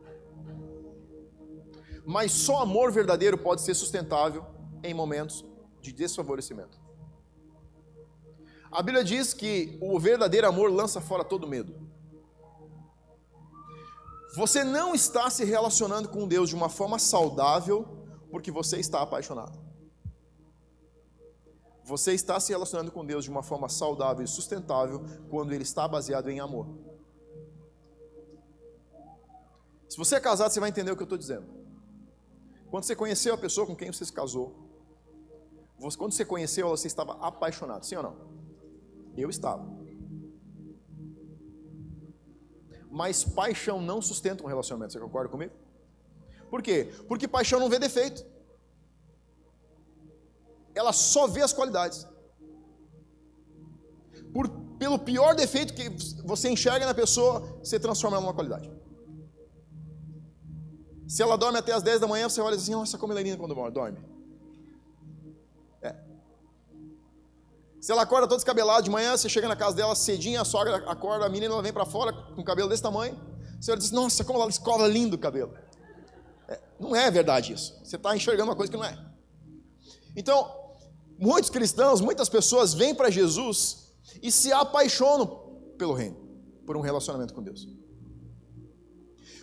Mas 2.07 2.31
só 2.31 2.59
amor 2.63 2.93
verdadeiro 2.93 3.37
pode 3.37 3.63
ser 3.63 3.75
sustentável 3.75 4.47
em 4.85 4.95
momentos 4.95 5.45
de 5.81 5.91
desfavorecimento. 5.93 6.81
A 8.71 8.81
Bíblia 8.81 9.03
diz 9.03 9.35
que 9.35 9.77
o 9.83 9.99
verdadeiro 9.99 10.47
amor 10.47 10.71
lança 10.71 11.01
fora 11.01 11.25
todo 11.25 11.49
medo. 11.49 11.75
Você 14.37 14.63
não 14.63 14.95
está 14.95 15.29
se 15.29 15.45
relacionando 15.45 16.09
com 16.09 16.29
Deus 16.29 16.51
de 16.51 16.55
uma 16.55 16.69
forma 16.69 17.01
saudável 17.01 18.07
porque 18.31 18.53
você 18.53 18.79
está 18.79 19.03
apaixonado. 19.03 19.59
Você 21.83 22.13
está 22.13 22.39
se 22.39 22.53
relacionando 22.53 22.93
com 22.93 23.05
Deus 23.05 23.25
de 23.25 23.31
uma 23.31 23.43
forma 23.43 23.69
saudável 23.69 24.25
e 24.25 24.29
sustentável 24.29 25.05
quando 25.29 25.53
ele 25.53 25.65
está 25.65 25.89
baseado 25.89 26.31
em 26.31 26.39
amor. 26.39 26.90
Se 29.91 29.99
você 29.99 30.15
é 30.15 30.21
casado, 30.21 30.51
você 30.51 30.61
vai 30.61 30.71
entender 30.71 30.91
o 30.91 30.97
que 30.97 31.03
eu 31.03 31.05
estou 31.05 31.19
dizendo. 31.19 31.47
Quando 32.71 32.85
você 32.85 32.97
conheceu 32.97 33.35
a 33.35 33.39
pessoa 33.39 33.67
com 33.67 33.77
quem 33.77 33.93
você 33.93 34.05
se 34.05 34.13
casou, 34.13 34.55
quando 35.99 36.13
você 36.13 36.25
conheceu 36.25 36.69
ela, 36.69 36.77
você 36.77 36.87
estava 36.87 37.13
apaixonado, 37.15 37.85
sim 37.85 37.97
ou 37.97 38.03
não? 38.03 38.17
Eu 39.17 39.29
estava. 39.29 39.69
Mas 42.91 43.23
paixão 43.23 43.83
não 43.83 44.01
sustenta 44.01 44.43
um 44.43 44.47
relacionamento, 44.47 44.93
você 44.95 45.01
concorda 45.01 45.29
comigo? 45.29 45.53
Por 46.49 46.63
quê? 46.63 46.93
Porque 47.07 47.29
paixão 47.29 47.61
não 47.61 47.69
vê 47.69 47.79
defeito 47.79 48.25
ela 50.75 50.93
só 50.93 51.27
vê 51.27 51.43
as 51.43 51.53
qualidades. 51.53 52.07
Por, 54.33 54.49
pelo 54.79 54.99
pior 54.99 55.35
defeito 55.35 55.75
que 55.75 55.89
você 56.25 56.49
enxerga 56.49 56.87
na 56.87 56.95
pessoa, 56.95 57.41
você 57.63 57.79
transforma 57.79 58.17
ela 58.17 58.25
numa 58.27 58.35
qualidade. 58.35 58.71
Se 61.11 61.25
ela 61.25 61.37
dorme 61.37 61.59
até 61.59 61.73
as 61.73 61.83
10 61.83 61.99
da 61.99 62.07
manhã, 62.07 62.29
você 62.29 62.41
olha 62.41 62.55
assim, 62.55 62.71
nossa, 62.71 62.97
como 62.97 63.13
ela 63.13 63.19
é 63.19 63.25
linda 63.25 63.37
quando 63.37 63.53
dorme. 63.73 63.99
É. 65.83 65.93
Se 67.81 67.91
ela 67.91 68.03
acorda 68.03 68.29
toda 68.29 68.37
descabelada 68.37 68.81
de 68.81 68.91
manhã, 68.91 69.17
você 69.17 69.29
chega 69.29 69.49
na 69.49 69.57
casa 69.57 69.75
dela 69.75 69.97
cedinho, 69.97 70.41
a 70.41 70.45
sogra 70.45 70.77
acorda, 70.89 71.27
a 71.27 71.29
menina 71.29 71.53
ela 71.53 71.63
vem 71.65 71.73
para 71.73 71.85
fora 71.85 72.13
com 72.13 72.41
o 72.41 72.45
cabelo 72.45 72.69
desse 72.69 72.85
tamanho. 72.85 73.21
Você 73.61 73.73
olha 73.73 73.81
diz, 73.81 73.91
nossa, 73.91 74.23
como 74.23 74.39
ela 74.39 74.49
escova 74.49 74.87
lindo 74.87 75.17
o 75.17 75.19
cabelo. 75.19 75.53
É, 76.47 76.61
não 76.79 76.95
é 76.95 77.11
verdade 77.11 77.55
isso. 77.55 77.77
Você 77.83 77.97
está 77.97 78.15
enxergando 78.15 78.49
uma 78.49 78.57
coisa 78.57 78.71
que 78.71 78.79
não 78.79 78.85
é. 78.85 78.97
Então, 80.15 80.49
muitos 81.19 81.51
cristãos, 81.51 82.01
muitas 82.01 82.29
pessoas 82.29 82.73
vêm 82.73 82.95
para 82.95 83.11
Jesus 83.11 83.93
e 84.23 84.31
se 84.31 84.53
apaixonam 84.53 85.27
pelo 85.77 85.93
reino, 85.93 86.17
por 86.65 86.77
um 86.77 86.81
relacionamento 86.81 87.35
com 87.35 87.43
Deus. 87.43 87.67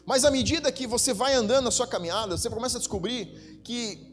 Mas 0.07 0.23
à 0.23 0.31
medida 0.31 0.71
que 0.71 0.87
você 0.87 1.13
vai 1.13 1.33
andando 1.33 1.65
na 1.65 1.71
sua 1.71 1.85
caminhada, 1.85 2.37
você 2.37 2.49
começa 2.49 2.77
a 2.77 2.79
descobrir 2.79 3.59
que 3.61 4.07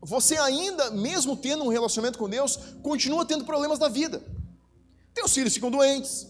você 0.00 0.38
ainda, 0.38 0.90
mesmo 0.90 1.36
tendo 1.36 1.62
um 1.62 1.68
relacionamento 1.68 2.18
com 2.18 2.26
Deus, 2.26 2.56
continua 2.82 3.26
tendo 3.26 3.44
problemas 3.44 3.78
da 3.78 3.86
vida. 3.86 4.24
Teus 5.12 5.34
filhos 5.34 5.52
ficam 5.52 5.70
doentes, 5.70 6.26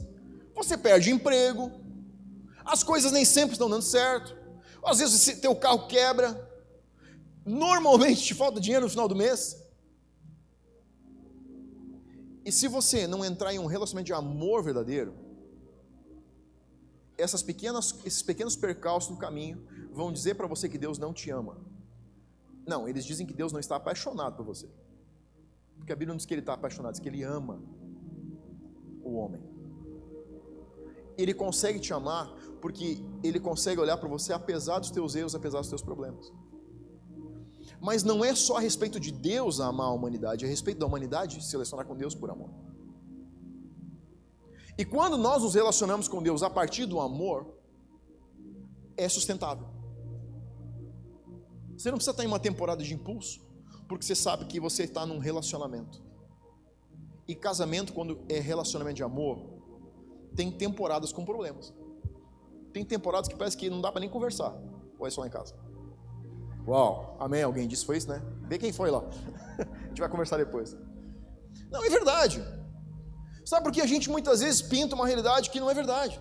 você 0.57 0.77
perde 0.77 1.13
emprego, 1.13 1.71
as 2.65 2.83
coisas 2.83 3.13
nem 3.13 3.25
sempre 3.25 3.53
estão 3.53 3.71
dando 3.71 3.83
certo, 3.83 4.37
às 4.85 4.99
vezes 4.99 5.39
teu 5.39 5.55
carro 5.55 5.87
quebra, 5.87 6.29
normalmente 7.47 8.25
te 8.25 8.35
falta 8.35 8.61
dinheiro 8.61 8.87
no 8.87 8.91
final 8.91 9.07
do 9.07 9.15
mês. 9.15 9.57
E 12.45 12.51
se 12.51 12.67
você 12.67 13.07
não 13.07 13.25
entrar 13.25 13.55
em 13.55 13.61
um 13.61 13.67
relacionamento 13.67 14.07
de 14.07 14.15
amor 14.15 14.65
verdadeiro, 14.65 15.15
essas 17.21 17.43
pequenas, 17.43 17.99
esses 18.05 18.23
pequenos 18.23 18.57
percalços 18.57 19.11
no 19.11 19.17
caminho 19.17 19.62
vão 19.93 20.12
dizer 20.12 20.35
para 20.35 20.47
você 20.47 20.69
que 20.69 20.79
Deus 20.79 20.99
não 20.99 21.12
te 21.12 21.31
ama. 21.31 21.59
Não, 22.67 22.89
eles 22.89 23.05
dizem 23.05 23.27
que 23.27 23.35
Deus 23.35 23.53
não 23.53 23.61
está 23.61 23.77
apaixonado 23.77 24.37
por 24.37 24.45
você. 24.45 24.69
Porque 25.77 25.93
a 25.93 25.97
Bíblia 25.97 26.12
não 26.12 26.17
diz 26.17 26.27
que 26.27 26.35
ele 26.35 26.41
está 26.41 26.55
apaixonado, 26.55 26.93
diz 26.93 27.00
que 27.00 27.09
ele 27.09 27.23
ama 27.23 27.62
o 29.03 29.15
homem. 29.15 29.43
Ele 31.17 31.35
consegue 31.35 31.81
te 31.81 31.93
amar 31.93 32.33
porque 32.61 33.03
ele 33.23 33.41
consegue 33.41 33.81
olhar 33.81 33.97
para 33.97 34.09
você 34.09 34.33
apesar 34.33 34.79
dos 34.79 34.91
teus 34.91 35.15
erros, 35.15 35.35
apesar 35.35 35.61
dos 35.61 35.69
teus 35.69 35.83
problemas. 35.83 36.33
Mas 37.81 38.03
não 38.03 38.25
é 38.25 38.35
só 38.35 38.59
a 38.59 38.61
respeito 38.61 39.00
de 39.00 39.11
Deus 39.11 39.59
amar 39.59 39.87
a 39.87 39.93
humanidade, 39.93 40.45
é 40.45 40.47
a 40.47 40.50
respeito 40.50 40.79
da 40.79 40.87
humanidade 40.87 41.43
se 41.43 41.53
relacionar 41.53 41.85
com 41.85 41.97
Deus 41.97 42.15
por 42.15 42.31
amor. 42.31 42.50
E 44.79 44.85
quando 44.85 45.17
nós 45.17 45.43
nos 45.43 45.55
relacionamos 45.55 46.09
com 46.09 46.23
Deus 46.23 46.43
a 46.43 46.50
partir 46.50 46.87
do 46.87 47.00
amor, 47.00 47.55
é 48.97 49.09
sustentável. 49.09 49.67
Você 51.77 51.91
não 51.91 51.97
precisa 51.97 52.11
estar 52.11 52.25
em 52.25 52.27
uma 52.27 52.39
temporada 52.39 52.83
de 52.83 52.93
impulso, 52.93 53.41
porque 53.89 54.05
você 54.05 54.15
sabe 54.15 54.45
que 54.45 54.61
você 54.61 54.85
está 54.85 55.07
num 55.07 55.19
relacionamento. 55.19 56.03
E 57.27 57.35
casamento, 57.35 57.93
quando 57.93 58.21
é 58.29 58.39
relacionamento 58.39 58.97
de 58.97 59.03
amor, 59.03 59.39
tem 60.35 60.50
temporadas 60.50 61.12
com 61.12 61.25
problemas. 61.25 61.73
Tem 62.73 62.85
temporadas 62.85 63.29
que 63.29 63.37
parece 63.37 63.57
que 63.57 63.71
não 63.71 63.81
dá 63.81 63.91
para 63.91 64.00
nem 64.00 64.09
conversar. 64.09 64.57
Ou 64.99 65.07
é 65.07 65.11
só 65.11 65.25
em 65.25 65.31
casa? 65.31 65.55
Uau, 66.67 67.17
amém. 67.19 67.43
Alguém 67.43 67.67
disse 67.67 67.85
foi 67.85 67.97
isso, 67.97 68.09
né? 68.09 68.23
Vê 68.43 68.59
quem 68.59 68.73
foi 68.73 68.91
lá. 68.91 69.00
a 69.59 69.89
gente 69.89 70.00
vai 70.00 70.09
conversar 70.09 70.37
depois. 70.37 70.77
Não, 71.71 71.85
é 71.85 71.89
verdade. 71.89 72.43
Sabe 73.50 73.64
por 73.64 73.73
que 73.73 73.80
a 73.80 73.87
gente 73.87 74.09
muitas 74.09 74.38
vezes 74.42 74.62
pinta 74.62 74.95
uma 74.95 75.04
realidade 75.04 75.50
que 75.50 75.59
não 75.59 75.69
é 75.69 75.75
verdade? 75.75 76.21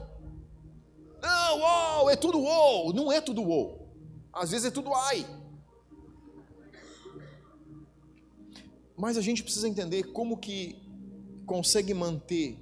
Não, 1.22 1.60
uau, 1.60 2.10
é 2.10 2.16
tudo 2.16 2.40
uau. 2.40 2.92
Não 2.92 3.12
é 3.12 3.22
tudo 3.22 3.44
uau. 3.44 3.88
Às 4.34 4.50
vezes 4.50 4.66
é 4.66 4.72
tudo 4.72 4.92
ai. 4.96 5.28
Mas 8.98 9.16
a 9.16 9.22
gente 9.22 9.44
precisa 9.44 9.70
entender 9.70 10.12
como 10.12 10.38
que 10.38 10.82
consegue 11.46 11.94
manter 11.94 12.58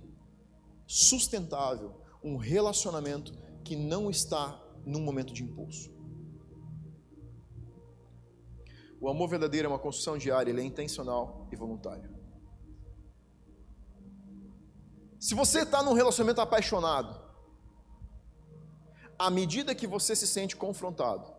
sustentável 0.86 2.02
um 2.22 2.36
relacionamento 2.36 3.32
que 3.64 3.74
não 3.74 4.10
está 4.10 4.62
num 4.86 5.00
momento 5.00 5.32
de 5.32 5.44
impulso. 5.46 5.90
O 9.00 9.08
amor 9.08 9.30
verdadeiro 9.30 9.68
é 9.68 9.70
uma 9.70 9.80
construção 9.80 10.18
diária, 10.18 10.52
ele 10.52 10.60
é 10.60 10.66
intencional 10.66 11.48
e 11.54 11.56
voluntário. 11.56 12.17
Se 15.20 15.34
você 15.34 15.62
está 15.62 15.82
num 15.82 15.94
relacionamento 15.94 16.42
apaixonado, 16.42 17.20
à 19.18 19.30
medida 19.30 19.74
que 19.74 19.88
você 19.88 20.16
se 20.16 20.28
sente 20.28 20.56
confrontado, 20.56 21.34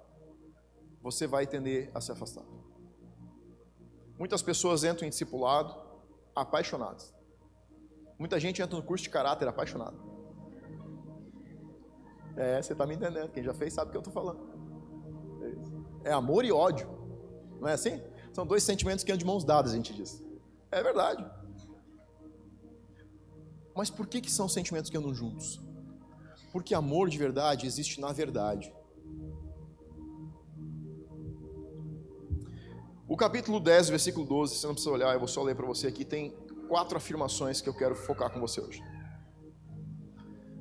você 1.01 1.27
vai 1.27 1.47
tender 1.47 1.91
a 1.95 2.01
se 2.01 2.11
afastar. 2.11 2.45
Muitas 4.19 4.43
pessoas 4.43 4.83
entram 4.83 5.07
em 5.07 5.11
discipulado 5.11 5.75
apaixonadas. 6.35 7.15
Muita 8.19 8.41
gente 8.41 8.61
entra 8.61 8.77
no 8.77 8.83
curso 8.83 9.05
de 9.05 9.11
caráter 9.11 9.47
apaixonado. 9.47 9.97
É, 12.37 12.61
você 12.61 12.73
está 12.73 12.85
me 12.85 12.95
entendendo. 12.95 13.31
Quem 13.31 13.45
já 13.45 13.55
fez 13.55 13.73
sabe 13.73 13.89
o 13.89 13.91
que 13.93 13.97
eu 13.97 14.01
estou 14.01 14.13
falando. 14.13 14.41
É 16.05 16.13
amor 16.13 16.45
e 16.45 16.51
ódio. 16.51 16.89
Não 17.61 17.69
é 17.69 17.75
assim? 17.75 18.03
São 18.33 18.45
dois 18.45 18.63
sentimentos 18.65 19.05
que 19.05 19.13
andam 19.13 19.19
de 19.19 19.25
mãos 19.25 19.45
dadas, 19.45 19.73
a 19.73 19.77
gente 19.77 19.95
diz. 19.95 20.23
É 20.71 20.83
verdade. 20.83 21.25
Mas 23.79 23.91
por 23.91 24.09
que, 24.09 24.21
que 24.21 24.29
são 24.29 24.49
sentimentos 24.49 24.91
que 24.91 24.97
andam 24.97 25.15
juntos? 25.15 25.61
Porque 26.51 26.75
amor 26.75 27.09
de 27.09 27.17
verdade 27.17 27.65
existe 27.65 28.01
na 28.01 28.11
verdade. 28.11 28.75
O 33.07 33.17
capítulo 33.17 33.61
10, 33.61 33.91
versículo 33.91 34.27
12, 34.27 34.57
você 34.57 34.67
não 34.67 34.75
precisa 34.75 34.93
olhar, 34.93 35.13
eu 35.13 35.21
vou 35.21 35.29
só 35.29 35.45
ler 35.45 35.55
para 35.55 35.65
você 35.65 35.87
aqui, 35.87 36.05
tem 36.05 36.37
quatro 36.67 36.97
afirmações 36.97 37.61
que 37.61 37.69
eu 37.69 37.73
quero 37.73 37.95
focar 37.95 38.33
com 38.33 38.41
você 38.41 38.61
hoje. 38.61 38.83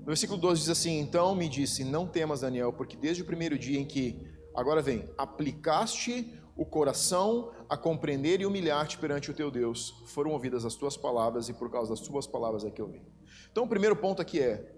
No 0.02 0.06
versículo 0.06 0.40
12 0.40 0.62
diz 0.62 0.70
assim: 0.70 1.00
Então 1.00 1.34
me 1.34 1.50
disse, 1.50 1.84
não 1.84 2.06
temas, 2.06 2.42
Daniel, 2.42 2.72
porque 2.72 2.96
desde 2.96 3.24
o 3.24 3.26
primeiro 3.26 3.58
dia 3.58 3.80
em 3.80 3.86
que, 3.86 4.22
agora 4.56 4.80
vem, 4.80 5.12
aplicaste 5.18 6.37
o 6.58 6.66
coração 6.66 7.52
a 7.70 7.78
compreender 7.78 8.42
e 8.42 8.46
humilhar-te 8.46 8.98
perante 8.98 9.30
o 9.30 9.34
teu 9.34 9.52
Deus, 9.52 10.04
foram 10.08 10.32
ouvidas 10.32 10.66
as 10.66 10.76
tuas 10.76 10.98
palavras 10.98 11.48
e 11.48 11.54
por 11.54 11.70
causa 11.70 11.92
das 11.92 12.00
tuas 12.00 12.26
palavras 12.26 12.66
é 12.66 12.72
que 12.72 12.82
eu 12.82 12.88
vim. 12.88 13.06
Então 13.52 13.64
o 13.64 13.68
primeiro 13.68 13.96
ponto 13.96 14.22
aqui 14.22 14.42
é: 14.42 14.76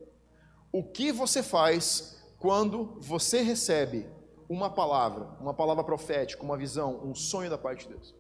o 0.72 0.84
que 0.84 1.12
você 1.12 1.42
faz 1.42 2.22
quando 2.38 2.98
você 3.00 3.42
recebe 3.42 4.06
uma 4.50 4.70
palavra, 4.70 5.30
uma 5.40 5.54
palavra 5.54 5.84
profética, 5.84 6.44
uma 6.44 6.58
visão, 6.58 7.02
um 7.04 7.16
sonho 7.16 7.50
da 7.50 7.58
parte 7.58 7.88
de 7.88 7.94
Deus? 7.94 8.16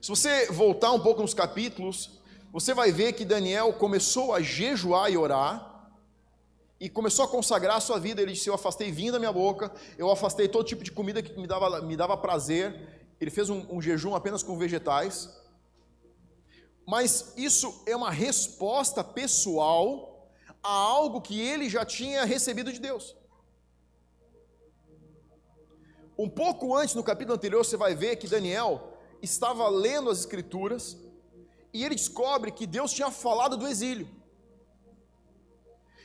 Se 0.00 0.08
você 0.08 0.46
voltar 0.50 0.90
um 0.90 1.00
pouco 1.00 1.22
nos 1.22 1.34
capítulos, 1.34 2.20
você 2.52 2.74
vai 2.74 2.90
ver 2.90 3.12
que 3.12 3.24
Daniel 3.24 3.72
começou 3.74 4.34
a 4.34 4.40
jejuar 4.40 5.12
e 5.12 5.16
orar, 5.16 5.71
e 6.82 6.88
começou 6.88 7.24
a 7.24 7.28
consagrar 7.28 7.76
a 7.76 7.80
sua 7.80 8.00
vida. 8.00 8.20
Ele 8.20 8.32
disse: 8.32 8.48
Eu 8.48 8.54
afastei 8.54 8.90
vinho 8.90 9.12
da 9.12 9.18
minha 9.20 9.32
boca, 9.32 9.72
eu 9.96 10.10
afastei 10.10 10.48
todo 10.48 10.66
tipo 10.66 10.82
de 10.82 10.90
comida 10.90 11.22
que 11.22 11.32
me 11.40 11.46
dava, 11.46 11.80
me 11.80 11.96
dava 11.96 12.16
prazer. 12.16 13.14
Ele 13.20 13.30
fez 13.30 13.48
um, 13.48 13.64
um 13.70 13.80
jejum 13.80 14.16
apenas 14.16 14.42
com 14.42 14.58
vegetais. 14.58 15.30
Mas 16.84 17.34
isso 17.36 17.84
é 17.86 17.94
uma 17.94 18.10
resposta 18.10 19.04
pessoal 19.04 20.28
a 20.60 20.72
algo 20.72 21.20
que 21.20 21.40
ele 21.40 21.70
já 21.70 21.84
tinha 21.84 22.24
recebido 22.24 22.72
de 22.72 22.80
Deus. 22.80 23.14
Um 26.18 26.28
pouco 26.28 26.74
antes, 26.76 26.96
no 26.96 27.04
capítulo 27.04 27.36
anterior, 27.36 27.64
você 27.64 27.76
vai 27.76 27.94
ver 27.94 28.16
que 28.16 28.26
Daniel 28.26 28.98
estava 29.22 29.68
lendo 29.68 30.10
as 30.10 30.18
Escrituras 30.18 30.98
e 31.72 31.84
ele 31.84 31.94
descobre 31.94 32.50
que 32.50 32.66
Deus 32.66 32.92
tinha 32.92 33.10
falado 33.12 33.56
do 33.56 33.68
exílio. 33.68 34.08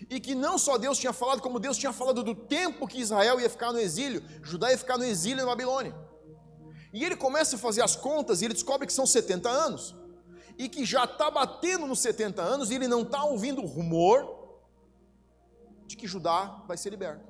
E 0.10 0.20
que 0.20 0.36
não 0.36 0.58
só 0.58 0.78
Deus 0.78 0.98
tinha 0.98 1.14
falado, 1.14 1.42
como 1.42 1.60
Deus 1.60 1.78
tinha 1.78 1.92
falado 1.92 2.24
do 2.24 2.36
tempo 2.36 2.88
que 2.88 3.00
Israel 3.00 3.40
ia 3.40 3.50
ficar 3.50 3.72
no 3.72 3.80
exílio, 3.80 4.24
Judá 4.44 4.72
ia 4.72 4.78
ficar 4.78 4.98
no 4.98 5.04
exílio 5.04 5.38
na 5.38 5.46
Babilônia. 5.46 5.96
E 6.94 7.04
ele 7.04 7.16
começa 7.16 7.56
a 7.56 7.60
fazer 7.60 7.82
as 7.82 7.96
contas 7.96 8.42
e 8.42 8.46
ele 8.46 8.54
descobre 8.54 8.88
que 8.88 8.94
são 8.94 9.06
70 9.06 9.50
anos. 9.50 9.96
E 10.58 10.70
que 10.70 10.86
já 10.86 11.04
está 11.04 11.30
batendo 11.30 11.86
nos 11.86 12.00
70 12.00 12.42
anos 12.42 12.72
e 12.72 12.76
ele 12.76 12.88
não 12.88 13.02
está 13.02 13.24
ouvindo 13.24 13.62
rumor 13.66 14.38
de 15.86 15.96
que 15.96 16.08
Judá 16.08 16.64
vai 16.68 16.78
ser 16.78 16.90
liberto. 16.90 17.26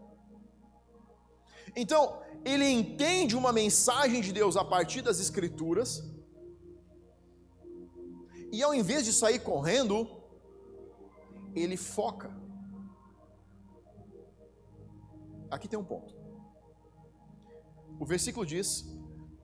Então, 1.75 2.21
ele 2.43 2.65
entende 2.65 3.35
uma 3.35 3.51
mensagem 3.51 4.21
de 4.21 4.31
Deus 4.31 4.55
a 4.55 4.63
partir 4.63 5.01
das 5.01 5.19
Escrituras, 5.19 6.03
e 8.51 8.63
ao 8.63 8.73
invés 8.73 9.03
de 9.03 9.11
sair 9.11 9.39
correndo, 9.39 10.09
ele 11.53 11.75
foca. 11.75 12.35
Aqui 15.49 15.67
tem 15.67 15.79
um 15.79 15.83
ponto. 15.83 16.15
O 17.99 18.05
versículo 18.05 18.45
diz: 18.45 18.85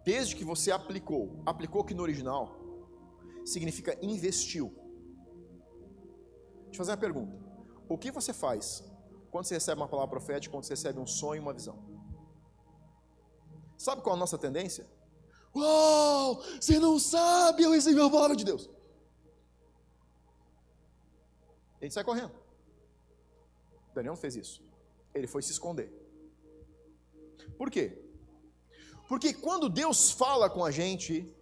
desde 0.03 0.36
que 0.36 0.43
você 0.43 0.72
aplicou, 0.72 1.41
aplicou 1.45 1.83
que 1.83 1.93
no 1.93 2.03
original 2.03 2.55
significa 3.45 3.98
investiu. 4.01 4.74
Deixa 6.65 6.74
eu 6.74 6.77
fazer 6.77 6.91
uma 6.91 6.98
pergunta. 6.98 7.38
O 7.88 7.98
que 7.98 8.12
você 8.12 8.33
faz 8.33 8.83
quando 9.31 9.46
você 9.46 9.55
recebe 9.55 9.81
uma 9.81 9.87
palavra 9.87 10.09
profética, 10.09 10.51
quando 10.51 10.63
você 10.63 10.74
recebe 10.74 11.00
um 11.00 11.07
sonho, 11.07 11.42
uma 11.42 11.53
visão? 11.53 11.77
Sabe 13.77 14.01
qual 14.01 14.16
é 14.16 14.18
a 14.18 14.20
nossa 14.20 14.37
tendência? 14.37 14.87
Uau, 15.55 16.42
você 16.59 16.79
não 16.79 16.98
sabe, 16.98 17.63
eu 17.63 17.72
recebi 17.72 18.00
a 18.00 18.09
palavra 18.09 18.35
de 18.35 18.44
Deus. 18.44 18.70
Ele 21.79 21.92
sai 21.92 22.03
correndo. 22.03 22.31
Daniel 23.94 24.16
fez 24.16 24.35
isso. 24.35 24.73
Ele 25.13 25.27
foi 25.27 25.41
se 25.41 25.51
esconder. 25.51 25.91
Por 27.57 27.69
quê? 27.69 27.99
Porque 29.07 29.33
quando 29.33 29.69
Deus 29.69 30.11
fala 30.11 30.49
com 30.49 30.63
a 30.65 30.71
gente, 30.71 31.33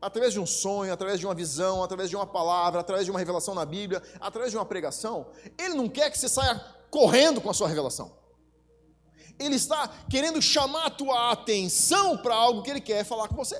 através 0.00 0.32
de 0.32 0.40
um 0.40 0.46
sonho, 0.46 0.92
através 0.92 1.18
de 1.18 1.26
uma 1.26 1.34
visão, 1.34 1.82
através 1.82 2.08
de 2.08 2.16
uma 2.16 2.26
palavra, 2.26 2.80
através 2.80 3.04
de 3.04 3.10
uma 3.10 3.18
revelação 3.18 3.54
na 3.54 3.64
Bíblia, 3.64 4.02
através 4.20 4.52
de 4.52 4.56
uma 4.56 4.64
pregação, 4.64 5.30
Ele 5.58 5.74
não 5.74 5.88
quer 5.88 6.10
que 6.10 6.18
você 6.18 6.28
saia 6.28 6.58
correndo 6.90 7.40
com 7.40 7.50
a 7.50 7.54
sua 7.54 7.68
revelação. 7.68 8.18
Ele 9.38 9.56
está 9.56 9.88
querendo 10.10 10.40
chamar 10.42 10.86
a 10.86 10.90
tua 10.90 11.32
atenção 11.32 12.18
para 12.18 12.34
algo 12.34 12.62
que 12.62 12.70
ele 12.70 12.80
quer 12.80 13.04
falar 13.04 13.26
com 13.26 13.34
você. 13.34 13.58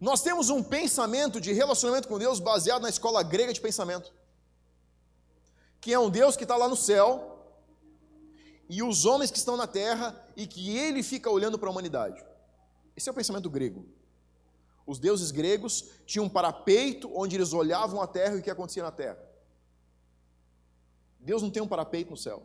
Nós 0.00 0.22
temos 0.22 0.48
um 0.48 0.62
pensamento 0.62 1.40
de 1.40 1.52
relacionamento 1.52 2.06
com 2.06 2.16
Deus 2.16 2.38
baseado 2.38 2.82
na 2.82 2.88
escola 2.88 3.24
grega 3.24 3.52
de 3.52 3.60
pensamento, 3.60 4.14
que 5.80 5.92
é 5.92 5.98
um 5.98 6.10
Deus 6.10 6.36
que 6.36 6.42
está 6.44 6.56
lá 6.56 6.68
no 6.68 6.76
céu 6.76 7.38
e 8.68 8.82
os 8.82 9.04
homens 9.04 9.30
que 9.30 9.38
estão 9.38 9.56
na 9.56 9.66
terra 9.66 10.14
e 10.36 10.46
que 10.46 10.76
ele 10.76 11.02
fica 11.02 11.30
olhando 11.30 11.58
para 11.58 11.68
a 11.68 11.72
humanidade. 11.72 12.22
Esse 12.96 13.08
é 13.08 13.12
o 13.12 13.14
pensamento 13.14 13.48
grego. 13.48 13.86
Os 14.86 14.98
deuses 14.98 15.30
gregos 15.30 15.84
tinham 16.06 16.24
um 16.24 16.28
parapeito 16.28 17.10
onde 17.14 17.36
eles 17.36 17.52
olhavam 17.52 18.00
a 18.00 18.06
terra 18.06 18.36
e 18.36 18.38
o 18.38 18.42
que 18.42 18.50
acontecia 18.50 18.82
na 18.82 18.90
terra. 18.90 19.18
Deus 21.20 21.42
não 21.42 21.50
tem 21.50 21.62
um 21.62 21.68
parapeito 21.68 22.10
no 22.10 22.16
céu. 22.16 22.42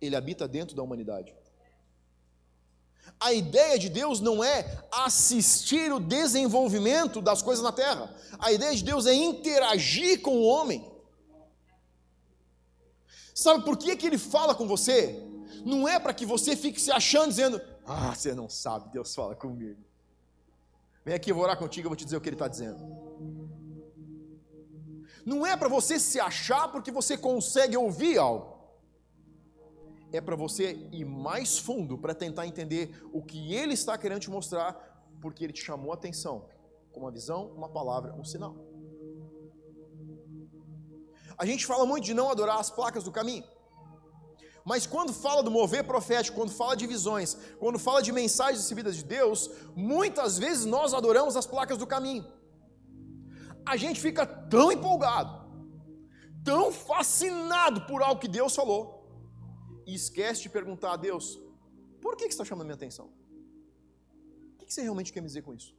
Ele 0.00 0.16
habita 0.16 0.46
dentro 0.46 0.76
da 0.76 0.82
humanidade. 0.82 1.34
A 3.18 3.32
ideia 3.32 3.78
de 3.78 3.88
Deus 3.88 4.20
não 4.20 4.42
é 4.42 4.84
assistir 4.90 5.92
o 5.92 6.00
desenvolvimento 6.00 7.20
das 7.20 7.42
coisas 7.42 7.62
na 7.62 7.72
terra. 7.72 8.14
A 8.38 8.52
ideia 8.52 8.74
de 8.74 8.84
Deus 8.84 9.06
é 9.06 9.14
interagir 9.14 10.22
com 10.22 10.36
o 10.36 10.44
homem. 10.44 10.91
Sabe 13.42 13.64
por 13.64 13.76
que, 13.76 13.96
que 13.96 14.06
ele 14.06 14.18
fala 14.18 14.54
com 14.54 14.68
você? 14.68 15.20
Não 15.64 15.88
é 15.88 15.98
para 15.98 16.14
que 16.14 16.24
você 16.24 16.54
fique 16.54 16.80
se 16.80 16.92
achando, 16.92 17.30
dizendo: 17.30 17.60
Ah, 17.84 18.14
você 18.14 18.34
não 18.34 18.48
sabe, 18.48 18.88
Deus 18.90 19.12
fala 19.12 19.34
comigo. 19.34 19.82
Vem 21.04 21.14
aqui, 21.14 21.32
eu 21.32 21.34
vou 21.34 21.42
orar 21.42 21.58
contigo, 21.58 21.86
eu 21.86 21.90
vou 21.90 21.96
te 21.96 22.04
dizer 22.04 22.16
o 22.16 22.20
que 22.20 22.28
ele 22.28 22.36
está 22.36 22.46
dizendo. 22.46 22.78
Não 25.26 25.44
é 25.44 25.56
para 25.56 25.68
você 25.68 25.98
se 25.98 26.20
achar 26.20 26.70
porque 26.70 26.92
você 26.92 27.16
consegue 27.16 27.76
ouvir 27.76 28.16
algo. 28.16 28.52
É 30.12 30.20
para 30.20 30.36
você 30.36 30.74
ir 30.92 31.04
mais 31.04 31.58
fundo 31.58 31.98
para 31.98 32.14
tentar 32.14 32.46
entender 32.46 32.94
o 33.12 33.20
que 33.22 33.54
ele 33.54 33.74
está 33.74 33.98
querendo 33.98 34.20
te 34.20 34.30
mostrar, 34.30 34.72
porque 35.20 35.42
ele 35.42 35.52
te 35.52 35.64
chamou 35.64 35.90
a 35.90 35.94
atenção 35.94 36.46
com 36.92 37.00
uma 37.00 37.10
visão, 37.10 37.46
uma 37.56 37.68
palavra, 37.68 38.14
um 38.14 38.24
sinal. 38.24 38.54
A 41.42 41.46
gente 41.50 41.64
fala 41.70 41.84
muito 41.92 42.04
de 42.10 42.14
não 42.20 42.28
adorar 42.34 42.58
as 42.64 42.70
placas 42.78 43.04
do 43.08 43.12
caminho. 43.18 43.44
Mas 44.70 44.86
quando 44.92 45.12
fala 45.24 45.42
do 45.46 45.50
mover 45.58 45.84
profético, 45.92 46.38
quando 46.38 46.52
fala 46.60 46.74
de 46.80 46.86
visões, 46.94 47.30
quando 47.62 47.78
fala 47.86 48.00
de 48.06 48.12
mensagens 48.20 48.60
recebidas 48.62 48.94
de 49.00 49.04
Deus, 49.16 49.50
muitas 49.92 50.38
vezes 50.44 50.64
nós 50.76 50.94
adoramos 51.00 51.36
as 51.40 51.48
placas 51.54 51.78
do 51.82 51.88
caminho 51.94 52.24
a 53.64 53.76
gente 53.76 54.00
fica 54.00 54.26
tão 54.26 54.70
empolgado, 54.72 55.32
tão 56.44 56.72
fascinado 56.72 57.82
por 57.86 58.02
algo 58.02 58.20
que 58.20 58.28
Deus 58.28 58.54
falou, 58.54 58.82
e 59.86 59.94
esquece 59.94 60.42
de 60.42 60.48
perguntar 60.48 60.92
a 60.92 60.96
Deus: 60.96 61.40
por 62.00 62.16
que, 62.16 62.24
você 62.24 62.30
está 62.30 62.44
chamando 62.44 62.62
a 62.62 62.68
minha 62.68 62.74
atenção? 62.74 63.06
O 64.54 64.58
que, 64.58 64.72
você 64.72 64.82
realmente 64.82 65.12
quer 65.12 65.20
me 65.20 65.26
dizer 65.26 65.42
com 65.42 65.54
isso? 65.54 65.74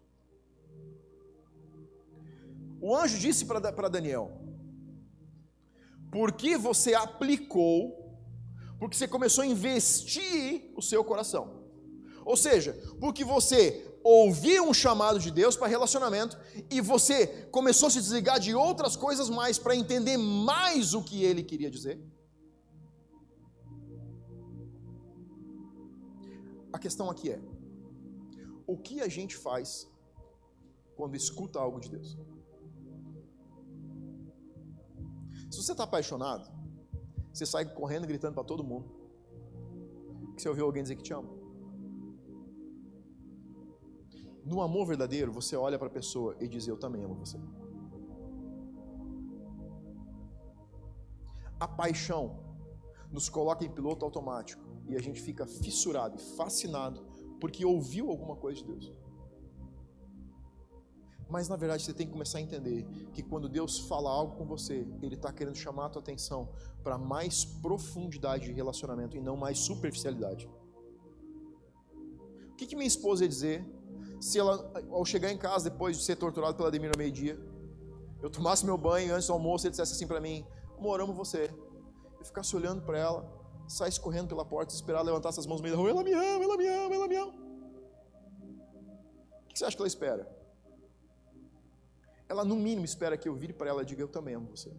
O 2.82 2.96
anjo 2.96 3.18
disse 3.18 3.46
para 3.46 3.90
Daniel: 3.90 4.32
porque 6.14 6.56
você 6.56 6.94
aplicou, 6.94 7.76
porque 8.80 8.96
você 8.96 9.08
começou 9.08 9.42
a 9.44 9.48
investir 9.48 10.72
o 10.80 10.82
seu 10.90 11.04
coração. 11.04 11.44
Ou 12.24 12.38
seja, 12.38 12.72
porque 13.00 13.24
você 13.26 13.60
ouviu 14.04 14.62
um 14.70 14.74
chamado 14.74 15.18
de 15.20 15.32
Deus 15.32 15.56
para 15.58 15.74
relacionamento 15.76 16.38
e 16.70 16.80
você 16.80 17.26
começou 17.58 17.88
a 17.88 17.90
se 17.90 18.00
desligar 18.00 18.40
de 18.40 18.54
outras 18.54 18.96
coisas 18.96 19.28
mais 19.28 19.58
para 19.58 19.76
entender 19.76 20.18
mais 20.18 20.94
o 20.94 21.02
que 21.02 21.24
ele 21.24 21.42
queria 21.42 21.72
dizer? 21.72 22.00
A 26.72 26.78
questão 26.78 27.10
aqui 27.10 27.32
é: 27.32 27.42
o 28.68 28.78
que 28.78 29.02
a 29.02 29.08
gente 29.08 29.36
faz 29.36 29.90
quando 30.96 31.16
escuta 31.16 31.60
algo 31.60 31.80
de 31.80 31.90
Deus? 31.90 32.16
Se 35.54 35.62
você 35.62 35.74
está 35.74 35.84
apaixonado, 35.84 36.50
você 37.32 37.46
sai 37.46 37.64
correndo 37.64 38.08
gritando 38.08 38.34
para 38.34 38.44
todo 38.44 38.64
mundo 38.64 38.90
que 40.36 40.42
você 40.42 40.50
ouviu 40.50 40.66
alguém 40.66 40.82
dizer 40.82 40.96
que 40.96 41.04
te 41.04 41.14
ama. 41.14 41.30
No 44.44 44.64
amor 44.64 44.88
verdadeiro, 44.88 45.32
você 45.32 45.56
olha 45.56 45.78
para 45.78 45.90
a 45.90 45.92
pessoa 45.92 46.36
e 46.40 46.48
diz: 46.48 46.68
Eu 46.68 46.76
também 46.76 47.04
amo 47.04 47.14
você. 47.14 47.38
a 51.60 51.68
paixão 51.68 52.40
nos 53.12 53.30
coloca 53.30 53.64
em 53.64 53.70
piloto 53.70 54.04
automático 54.04 54.66
e 54.90 54.96
a 54.98 55.00
gente 55.00 55.22
fica 55.22 55.46
fissurado 55.46 56.18
e 56.18 56.36
fascinado 56.36 57.06
porque 57.40 57.64
ouviu 57.64 58.10
alguma 58.10 58.36
coisa 58.36 58.60
de 58.60 58.66
Deus. 58.66 58.92
Mas 61.34 61.50
na 61.50 61.56
verdade 61.56 61.82
você 61.84 61.92
tem 61.92 62.06
que 62.06 62.14
começar 62.14 62.38
a 62.38 62.42
entender 62.42 62.86
que 63.12 63.24
quando 63.24 63.50
Deus 63.50 63.80
fala 63.80 64.08
algo 64.08 64.36
com 64.36 64.46
você, 64.46 64.88
Ele 65.02 65.16
está 65.16 65.34
querendo 65.34 65.56
chamar 65.56 65.88
a 65.88 65.90
tua 65.90 66.00
atenção 66.00 66.50
para 66.84 66.96
mais 66.96 67.44
profundidade 67.44 68.46
de 68.46 68.52
relacionamento 68.52 69.18
e 69.18 69.20
não 69.20 69.36
mais 69.36 69.58
superficialidade. 69.58 70.48
O 72.52 72.56
que, 72.56 72.68
que 72.68 72.76
minha 72.76 72.88
esposa 72.88 73.24
ia 73.24 73.28
dizer 73.28 73.66
se 74.22 74.38
ela, 74.38 74.72
ao 74.92 75.04
chegar 75.04 75.32
em 75.32 75.38
casa 75.38 75.72
depois 75.72 75.98
de 75.98 76.04
ser 76.04 76.18
torturado 76.18 76.56
pela 76.56 76.68
Ademir 76.68 76.92
no 76.92 76.98
meio-dia, 77.00 77.36
eu 78.22 78.30
tomasse 78.30 78.64
meu 78.64 78.78
banho 78.78 79.16
antes 79.16 79.26
do 79.26 79.34
almoço 79.34 79.66
e 79.66 79.72
dissesse 79.72 79.94
assim 79.94 80.06
para 80.06 80.22
mim: 80.22 80.46
Amor, 80.78 81.02
amo 81.02 81.14
você. 81.14 81.52
Eu 82.20 82.26
ficasse 82.26 82.56
olhando 82.56 82.84
para 82.84 83.00
ela, 83.00 83.28
saísse 83.68 84.00
correndo 84.00 84.28
pela 84.28 84.46
porta, 84.46 84.72
esperar 84.72 85.02
levantar 85.02 85.30
as 85.30 85.48
mãos 85.48 85.58
no 85.58 85.64
meio 85.64 85.76
da 85.76 85.82
rua: 85.82 85.90
Ela 85.90 86.04
me 86.04 86.14
ama, 86.14 86.44
ela 86.44 86.58
me 86.58 86.68
ama, 86.68 86.96
ela 86.96 87.08
me 87.08 87.16
ama. 87.16 87.34
O 89.46 89.48
que 89.48 89.58
você 89.58 89.66
acha 89.66 89.76
que 89.76 89.82
ela 89.82 89.88
espera? 89.88 90.43
Ela, 92.34 92.44
no 92.44 92.56
mínimo, 92.56 92.84
espera 92.84 93.16
que 93.16 93.30
eu 93.30 93.36
vire 93.36 93.54
para 93.54 93.70
ela 93.70 93.84
e 93.84 93.86
diga: 93.86 94.02
Eu 94.02 94.08
também 94.08 94.34
amo 94.34 94.48
você. 94.48 94.72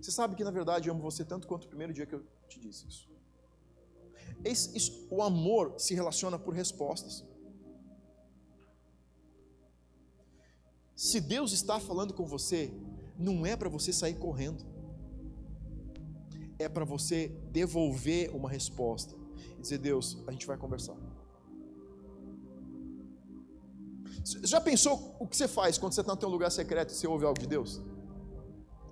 Você 0.00 0.10
sabe 0.10 0.34
que, 0.34 0.42
na 0.42 0.50
verdade, 0.50 0.88
eu 0.88 0.92
amo 0.92 1.00
você 1.00 1.24
tanto 1.24 1.46
quanto 1.46 1.64
o 1.66 1.68
primeiro 1.68 1.92
dia 1.92 2.06
que 2.06 2.16
eu 2.16 2.24
te 2.48 2.58
disse 2.58 2.88
isso. 2.88 3.08
Esse, 4.44 4.76
isso 4.76 5.06
o 5.08 5.22
amor 5.22 5.74
se 5.78 5.94
relaciona 5.94 6.40
por 6.40 6.52
respostas. 6.52 7.24
Se 10.96 11.20
Deus 11.20 11.52
está 11.52 11.78
falando 11.78 12.12
com 12.12 12.26
você, 12.26 12.72
não 13.16 13.46
é 13.46 13.54
para 13.56 13.68
você 13.68 13.92
sair 13.92 14.14
correndo, 14.14 14.64
é 16.58 16.68
para 16.68 16.84
você 16.84 17.28
devolver 17.52 18.34
uma 18.34 18.50
resposta 18.50 19.14
e 19.56 19.62
dizer: 19.62 19.78
Deus, 19.78 20.18
a 20.26 20.32
gente 20.32 20.48
vai 20.48 20.56
conversar. 20.56 20.96
Já 24.24 24.60
pensou 24.60 25.16
o 25.18 25.26
que 25.26 25.36
você 25.36 25.48
faz 25.48 25.78
quando 25.78 25.92
você 25.92 26.00
está 26.00 26.12
no 26.12 26.18
teu 26.18 26.28
lugar 26.28 26.50
secreto 26.50 26.92
e 26.92 26.94
você 26.94 27.06
ouve 27.06 27.24
algo 27.24 27.38
de 27.38 27.46
Deus? 27.46 27.80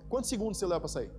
Quantos 0.09 0.29
segundos 0.29 0.57
você 0.57 0.65
leva 0.65 0.79
para 0.79 0.89
sair? 0.89 1.11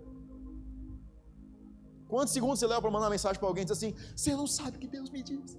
Quantos 2.08 2.32
segundos 2.32 2.58
você 2.58 2.66
leva 2.66 2.80
para 2.80 2.90
mandar 2.90 3.04
uma 3.04 3.10
mensagem 3.10 3.38
para 3.38 3.48
alguém 3.48 3.62
e 3.62 3.64
dizer 3.66 3.74
assim: 3.74 3.94
Você 4.16 4.34
não 4.34 4.46
sabe 4.46 4.76
o 4.76 4.80
que 4.80 4.88
Deus 4.88 5.10
me 5.10 5.22
diz. 5.22 5.56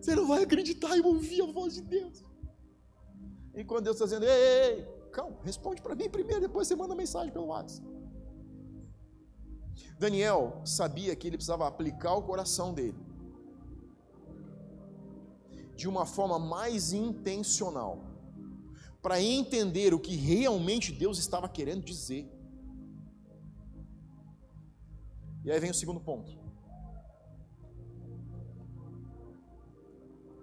Você 0.00 0.14
não 0.14 0.26
vai 0.26 0.42
acreditar 0.42 0.96
em 0.96 1.04
ouvir 1.04 1.42
a 1.42 1.46
voz 1.46 1.74
de 1.74 1.82
Deus. 1.82 2.22
E 3.54 3.64
quando 3.64 3.84
Deus 3.84 3.96
está 3.96 4.06
dizendo: 4.06 4.24
Ei, 4.24 4.30
ei, 4.30 4.78
ei 4.78 4.94
calma, 5.12 5.36
responde 5.42 5.80
para 5.80 5.94
mim 5.94 6.10
primeiro, 6.10 6.40
depois 6.40 6.66
você 6.66 6.74
manda 6.74 6.94
mensagem 6.94 7.32
pelo 7.32 7.46
WhatsApp. 7.46 7.86
Daniel 9.98 10.60
sabia 10.64 11.14
que 11.14 11.26
ele 11.28 11.36
precisava 11.36 11.66
aplicar 11.66 12.14
o 12.14 12.22
coração 12.22 12.74
dele 12.74 12.98
de 15.76 15.88
uma 15.88 16.06
forma 16.06 16.38
mais 16.38 16.92
intencional, 16.92 18.04
para 19.02 19.20
entender 19.20 19.92
o 19.92 19.98
que 19.98 20.16
realmente 20.16 20.92
Deus 20.92 21.18
estava 21.18 21.48
querendo 21.48 21.84
dizer. 21.84 22.30
E 25.44 25.50
aí 25.50 25.60
vem 25.60 25.70
o 25.70 25.74
segundo 25.74 26.00
ponto. 26.00 26.38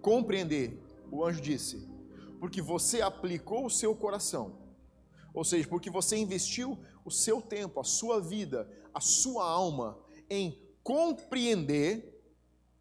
Compreender, 0.01 0.79
o 1.11 1.23
anjo 1.23 1.41
disse, 1.41 1.87
porque 2.39 2.61
você 2.61 3.01
aplicou 3.01 3.65
o 3.65 3.69
seu 3.69 3.95
coração, 3.95 4.57
ou 5.33 5.43
seja, 5.43 5.67
porque 5.67 5.89
você 5.89 6.17
investiu 6.17 6.77
o 7.05 7.11
seu 7.11 7.41
tempo, 7.41 7.79
a 7.79 7.83
sua 7.83 8.19
vida, 8.19 8.69
a 8.93 8.99
sua 8.99 9.47
alma 9.47 9.97
em 10.29 10.59
compreender 10.83 12.20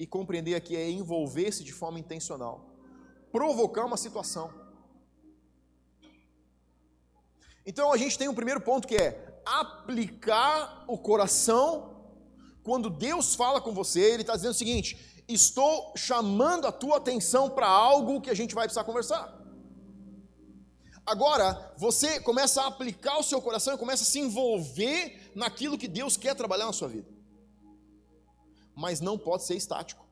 e 0.00 0.06
compreender 0.06 0.54
aqui 0.54 0.74
é 0.74 0.90
envolver-se 0.90 1.62
de 1.62 1.74
forma 1.74 2.00
intencional, 2.00 2.64
provocar 3.30 3.84
uma 3.84 3.98
situação. 3.98 4.50
Então 7.66 7.92
a 7.92 7.98
gente 7.98 8.16
tem 8.16 8.26
um 8.26 8.34
primeiro 8.34 8.62
ponto 8.62 8.88
que 8.88 8.96
é 8.96 9.42
aplicar 9.44 10.86
o 10.88 10.96
coração. 10.96 12.14
Quando 12.62 12.88
Deus 12.88 13.34
fala 13.34 13.60
com 13.60 13.74
você, 13.74 14.00
Ele 14.00 14.22
está 14.22 14.34
dizendo 14.34 14.52
o 14.52 14.62
seguinte: 14.62 15.22
estou 15.28 15.92
chamando 15.94 16.66
a 16.66 16.72
tua 16.72 16.96
atenção 16.96 17.50
para 17.50 17.68
algo 17.68 18.22
que 18.22 18.30
a 18.30 18.34
gente 18.34 18.54
vai 18.54 18.64
precisar 18.64 18.84
conversar. 18.84 19.38
Agora, 21.04 21.74
você 21.76 22.20
começa 22.20 22.62
a 22.62 22.68
aplicar 22.68 23.18
o 23.18 23.22
seu 23.22 23.42
coração 23.42 23.74
e 23.74 23.78
começa 23.78 24.02
a 24.02 24.06
se 24.06 24.18
envolver 24.18 25.30
naquilo 25.34 25.76
que 25.76 25.88
Deus 25.88 26.16
quer 26.16 26.34
trabalhar 26.34 26.64
na 26.64 26.72
sua 26.72 26.88
vida 26.88 27.19
mas 28.80 29.00
não 29.00 29.18
pode 29.18 29.44
ser 29.44 29.54
estático. 29.54 30.04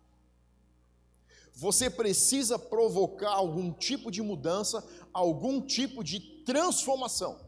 Você 1.54 1.88
precisa 1.90 2.58
provocar 2.58 3.30
algum 3.30 3.72
tipo 3.72 4.10
de 4.10 4.22
mudança, 4.22 4.86
algum 5.12 5.60
tipo 5.60 6.04
de 6.04 6.20
transformação. 6.44 7.40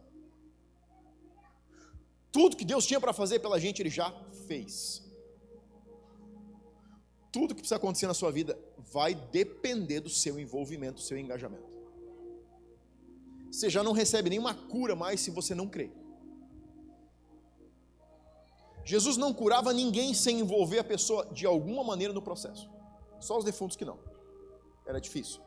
Tudo 2.33 2.57
que 2.57 2.65
Deus 2.65 2.87
tinha 2.87 3.01
para 3.01 3.13
fazer 3.13 3.39
pela 3.39 3.61
gente, 3.61 3.81
Ele 3.83 3.91
já 3.91 4.11
fez. 4.49 5.03
Tudo 7.31 7.55
que 7.55 7.61
precisa 7.61 7.77
acontecer 7.77 8.07
na 8.07 8.15
sua 8.15 8.33
vida 8.33 8.59
vai 8.79 9.15
depender 9.15 10.01
do 10.01 10.09
seu 10.09 10.41
envolvimento, 10.41 10.95
do 10.95 11.03
seu 11.03 11.19
engajamento. 11.19 11.71
Você 13.53 13.69
já 13.69 13.83
não 13.83 13.93
recebe 13.93 14.31
nenhuma 14.31 14.55
cura 14.55 14.97
mais 14.97 15.21
se 15.21 15.31
você 15.31 15.55
não 15.55 15.69
crer. 15.69 15.93
Jesus 18.85 19.17
não 19.17 19.33
curava 19.33 19.73
ninguém 19.73 20.15
sem 20.15 20.41
envolver 20.41 20.79
a 20.79 20.85
pessoa 20.85 21.27
de 21.27 21.47
alguma 21.47 21.85
maneira 21.85 22.13
no 22.13 22.23
processo. 22.23 22.71
Só 23.19 23.39
os 23.39 23.45
defuntos 23.45 23.77
que 23.77 23.85
não. 23.85 23.99
Era 24.87 25.01
difícil. 25.01 25.41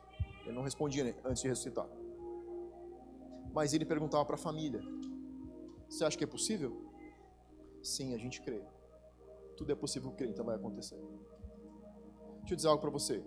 Ele 0.44 0.52
não 0.52 0.62
respondia 0.62 1.16
antes 1.24 1.42
de 1.42 1.48
ressuscitar. 1.48 1.88
Mas 3.52 3.72
ele 3.72 3.84
perguntava 3.84 4.24
para 4.24 4.36
a 4.36 4.38
família: 4.38 4.80
Você 5.88 6.04
acha 6.04 6.16
que 6.16 6.24
é 6.24 6.26
possível? 6.26 6.90
Sim, 7.82 8.14
a 8.14 8.18
gente 8.18 8.40
crê. 8.40 8.62
Tudo 9.56 9.72
é 9.72 9.74
possível 9.74 10.10
crer, 10.12 10.30
então 10.30 10.44
vai 10.44 10.56
acontecer. 10.56 10.96
Deixa 12.40 12.52
eu 12.52 12.56
dizer 12.56 12.68
algo 12.68 12.80
para 12.80 12.90
você. 12.90 13.22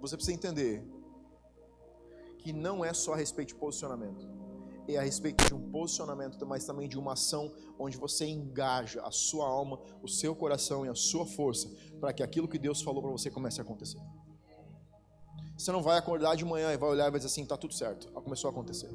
Você 0.00 0.16
precisa 0.16 0.34
entender 0.34 0.82
que 2.38 2.52
não 2.52 2.84
é 2.84 2.92
só 2.92 3.12
a 3.12 3.16
respeito 3.16 3.48
de 3.48 3.54
posicionamento 3.54 4.39
é 4.96 4.98
a 4.98 5.02
respeito 5.02 5.44
de 5.46 5.54
um 5.54 5.70
posicionamento, 5.70 6.46
mas 6.46 6.64
também 6.64 6.88
de 6.88 6.98
uma 6.98 7.12
ação 7.12 7.52
onde 7.78 7.96
você 7.96 8.26
engaja 8.26 9.02
a 9.02 9.10
sua 9.10 9.46
alma, 9.46 9.80
o 10.02 10.08
seu 10.08 10.34
coração 10.34 10.84
e 10.84 10.88
a 10.88 10.94
sua 10.94 11.26
força 11.26 11.68
para 12.00 12.12
que 12.12 12.22
aquilo 12.22 12.48
que 12.48 12.58
Deus 12.58 12.82
falou 12.82 13.02
para 13.02 13.10
você 13.10 13.30
comece 13.30 13.60
a 13.60 13.64
acontecer. 13.64 14.00
Você 15.56 15.72
não 15.72 15.82
vai 15.82 15.98
acordar 15.98 16.36
de 16.36 16.44
manhã 16.44 16.72
e 16.72 16.76
vai 16.76 16.88
olhar 16.88 17.08
e 17.08 17.10
vai 17.10 17.20
dizer 17.20 17.26
assim, 17.26 17.42
está 17.42 17.56
tudo 17.56 17.74
certo, 17.74 18.10
começou 18.12 18.48
a 18.48 18.50
acontecer. 18.50 18.88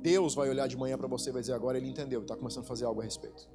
Deus 0.00 0.34
vai 0.34 0.48
olhar 0.48 0.68
de 0.68 0.76
manhã 0.76 0.96
para 0.96 1.08
você 1.08 1.30
e 1.30 1.32
vai 1.32 1.40
dizer 1.40 1.54
agora 1.54 1.78
ele 1.78 1.88
entendeu, 1.88 2.20
está 2.20 2.36
começando 2.36 2.64
a 2.64 2.66
fazer 2.66 2.84
algo 2.84 3.00
a 3.00 3.04
respeito. 3.04 3.48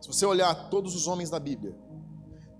Se 0.00 0.08
você 0.08 0.24
olhar 0.26 0.70
todos 0.70 0.94
os 0.94 1.06
homens 1.06 1.30
da 1.30 1.40
Bíblia, 1.40 1.74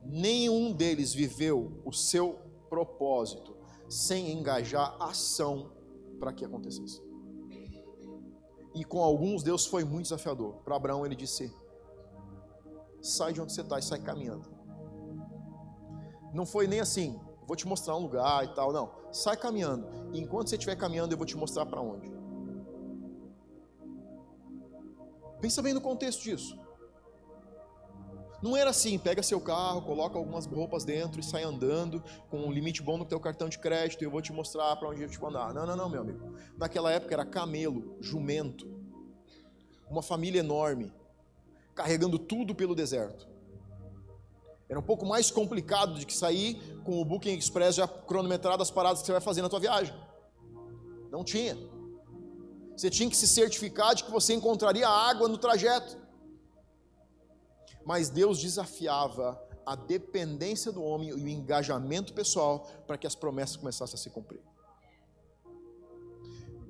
nenhum 0.05 0.73
deles 0.73 1.13
viveu 1.13 1.81
o 1.85 1.93
seu 1.93 2.39
propósito 2.69 3.55
sem 3.89 4.33
engajar 4.33 4.97
ação 5.01 5.73
para 6.19 6.33
que 6.33 6.45
acontecesse. 6.45 7.03
E 8.75 8.85
com 8.85 9.03
alguns 9.03 9.43
Deus 9.43 9.67
foi 9.67 9.85
muito 9.85 10.05
desafiador. 10.05 10.57
Para 10.65 10.77
Abraão 10.77 11.07
ele 11.07 11.15
disse: 11.15 11.55
sai 13.01 13.33
de 13.33 13.41
onde 13.41 13.53
você 13.53 13.61
está 13.61 13.79
e 13.79 13.83
sai 13.83 14.01
caminhando. 14.01 14.53
Não 16.33 16.45
foi 16.45 16.67
nem 16.67 16.81
assim, 16.81 17.21
vou 17.47 17.57
te 17.57 17.67
mostrar 17.67 17.97
um 17.97 18.01
lugar 18.01 18.45
e 18.45 18.55
tal, 18.55 18.73
não. 18.73 18.91
Sai 19.13 19.37
caminhando. 19.37 19.87
E 20.13 20.21
enquanto 20.21 20.49
você 20.49 20.57
estiver 20.57 20.75
caminhando, 20.75 21.13
eu 21.13 21.19
vou 21.19 21.27
te 21.27 21.37
mostrar 21.37 21.65
para 21.67 21.81
onde. 21.81 22.13
Pensa 25.41 25.63
bem 25.63 25.73
no 25.75 25.81
contexto 25.81 26.23
disso. 26.23 26.59
Não 28.45 28.55
era 28.55 28.69
assim, 28.69 28.99
pega 28.99 29.23
seu 29.23 29.41
carro, 29.41 29.81
coloca 29.81 30.19
algumas 30.19 30.45
roupas 30.45 30.85
dentro 30.85 31.19
e 31.19 31.25
sai 31.25 31.43
andando 31.43 32.05
com 32.29 32.41
um 32.41 32.53
limite 32.53 32.83
bom 32.83 32.99
no 32.99 33.07
teu 33.07 33.19
cartão 33.19 33.49
de 33.49 33.59
crédito 33.59 34.03
e 34.03 34.05
eu 34.05 34.11
vou 34.11 34.21
te 34.21 34.35
mostrar 34.35 34.77
para 34.77 34.87
onde 34.87 35.01
eu 35.01 35.09
te 35.09 35.19
mandar. 35.19 35.55
Não, 35.55 35.65
não, 35.65 35.75
não, 35.75 35.89
meu 35.89 36.03
amigo. 36.03 36.37
Naquela 36.59 36.93
época 36.93 37.15
era 37.15 37.25
camelo, 37.25 37.97
jumento, 38.03 38.71
uma 39.89 40.03
família 40.03 40.41
enorme, 40.41 40.93
carregando 41.75 42.19
tudo 42.19 42.55
pelo 42.55 42.75
deserto. 42.75 43.27
Era 44.69 44.79
um 44.79 44.83
pouco 44.83 45.07
mais 45.07 45.31
complicado 45.31 45.95
de 45.95 46.05
que 46.05 46.13
sair 46.13 46.61
com 46.85 47.01
o 47.01 47.05
Booking 47.05 47.39
Express 47.39 47.77
já 47.77 47.89
cronometrado 47.89 48.63
as 48.63 48.71
paradas 48.71 49.01
que 49.01 49.07
você 49.07 49.13
vai 49.13 49.23
fazer 49.23 49.41
na 49.41 49.49
tua 49.49 49.61
viagem. 49.61 49.95
Não 51.11 51.25
tinha. 51.25 51.57
Você 52.77 52.91
tinha 52.91 53.09
que 53.09 53.17
se 53.17 53.27
certificar 53.27 53.95
de 53.95 54.05
que 54.05 54.11
você 54.11 54.35
encontraria 54.35 54.87
água 54.87 55.29
no 55.29 55.39
trajeto 55.39 56.04
mas 57.85 58.09
Deus 58.09 58.39
desafiava 58.39 59.41
a 59.67 59.75
dependência 59.75 60.71
do 60.71 60.83
homem 60.83 61.09
e 61.09 61.13
o 61.13 61.29
engajamento 61.29 62.13
pessoal 62.13 62.67
para 62.87 62.99
que 62.99 63.07
as 63.07 63.15
promessas 63.15 63.57
começassem 63.57 63.95
a 63.95 63.99
se 63.99 64.11
cumprir. 64.11 64.43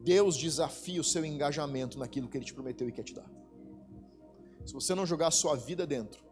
Deus 0.02 0.36
desafia 0.36 1.00
o 1.00 1.04
seu 1.04 1.24
engajamento 1.24 1.98
naquilo 1.98 2.28
que 2.28 2.36
Ele 2.36 2.44
te 2.44 2.52
prometeu 2.52 2.88
e 2.88 2.92
quer 2.92 3.02
te 3.02 3.14
dar. 3.14 3.28
Se 4.64 4.72
você 4.72 4.94
não 4.94 5.06
jogar 5.06 5.28
a 5.28 5.30
sua 5.30 5.56
vida 5.56 5.86
dentro, 5.86 6.22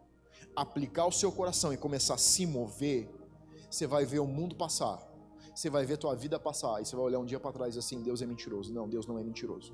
aplicar 0.55 1.05
o 1.07 1.11
seu 1.11 1.31
coração 1.31 1.73
e 1.73 1.77
começar 1.77 2.15
a 2.15 2.17
se 2.17 2.45
mover, 2.45 3.09
você 3.69 3.87
vai 3.87 4.05
ver 4.05 4.19
o 4.19 4.27
mundo 4.27 4.55
passar, 4.55 5.01
você 5.53 5.69
vai 5.69 5.85
ver 5.85 5.95
a 5.95 5.97
tua 5.97 6.15
vida 6.15 6.39
passar, 6.39 6.81
e 6.81 6.85
você 6.85 6.95
vai 6.95 7.05
olhar 7.05 7.19
um 7.19 7.25
dia 7.25 7.39
para 7.39 7.51
trás 7.51 7.77
assim, 7.77 8.01
Deus 8.01 8.21
é 8.21 8.25
mentiroso. 8.25 8.71
Não, 8.73 8.87
Deus 8.87 9.07
não 9.07 9.17
é 9.17 9.23
mentiroso. 9.23 9.73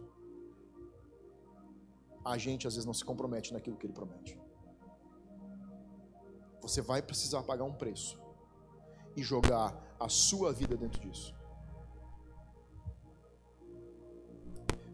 A 2.23 2.37
gente 2.37 2.67
às 2.67 2.75
vezes 2.75 2.85
não 2.85 2.93
se 2.93 3.03
compromete 3.03 3.53
naquilo 3.53 3.77
que 3.77 3.85
Ele 3.85 3.93
promete. 3.93 4.37
Você 6.69 6.81
vai 6.83 7.01
precisar 7.01 7.41
pagar 7.41 7.63
um 7.63 7.73
preço 7.73 8.15
e 9.17 9.23
jogar 9.23 9.67
a 9.99 10.07
sua 10.07 10.53
vida 10.53 10.77
dentro 10.77 11.01
disso. 11.01 11.33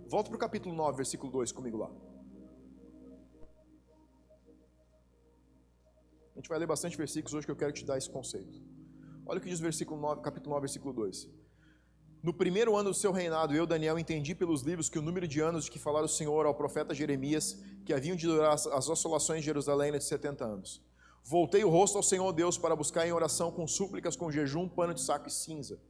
Volta 0.08 0.30
para 0.30 0.38
o 0.38 0.40
capítulo 0.40 0.74
9, 0.74 0.96
versículo 0.96 1.30
2 1.34 1.52
comigo 1.52 1.78
lá. 1.78 1.92
A 6.34 6.38
gente 6.38 6.48
vai 6.48 6.60
ler 6.60 6.66
bastante 6.66 6.96
versículos 6.96 7.34
hoje 7.34 7.46
que 7.46 7.52
eu 7.52 7.58
quero 7.58 7.74
te 7.74 7.84
dar 7.84 7.98
esse 7.98 8.10
conceito. 8.10 8.58
Olha 9.26 9.40
o 9.40 9.42
que 9.42 9.50
diz 9.50 9.60
o 9.60 9.64
versículo 9.64 10.00
9, 10.00 10.22
capítulo 10.22 10.52
9, 10.52 10.62
versículo 10.62 10.94
2. 10.94 11.30
No 12.24 12.34
primeiro 12.34 12.78
ano 12.78 12.92
do 12.92 12.96
seu 12.96 13.12
reinado, 13.12 13.54
eu, 13.54 13.68
Daniel, 13.68 14.00
entendi 14.00 14.34
pelos 14.34 14.62
livros 14.62 14.88
que 14.88 14.98
o 14.98 15.02
número 15.02 15.28
de 15.28 15.42
anos 15.42 15.66
de 15.66 15.72
que 15.72 15.80
falara 15.80 16.06
o 16.06 16.10
Senhor 16.10 16.46
ao 16.46 16.56
profeta 16.56 16.94
Jeremias, 16.94 17.62
que 17.84 17.94
haviam 17.94 18.16
de 18.16 18.28
durar 18.28 18.54
as 18.54 18.66
assolações 18.66 19.42
de 19.42 19.46
Jerusalém 19.46 19.90
era 19.90 19.98
de 19.98 20.06
70 20.06 20.46
anos. 20.46 20.95
Voltei 21.28 21.64
o 21.64 21.70
rosto 21.70 21.98
ao 21.98 22.04
Senhor 22.04 22.32
Deus 22.32 22.56
para 22.56 22.76
buscar 22.76 23.08
em 23.08 23.12
oração 23.12 23.52
com 23.52 23.66
súplicas, 23.68 24.16
com 24.16 24.32
jejum, 24.32 24.70
pano 24.70 24.94
de 24.94 25.02
saco 25.02 25.28
e 25.28 25.32
cinza. 25.32 25.82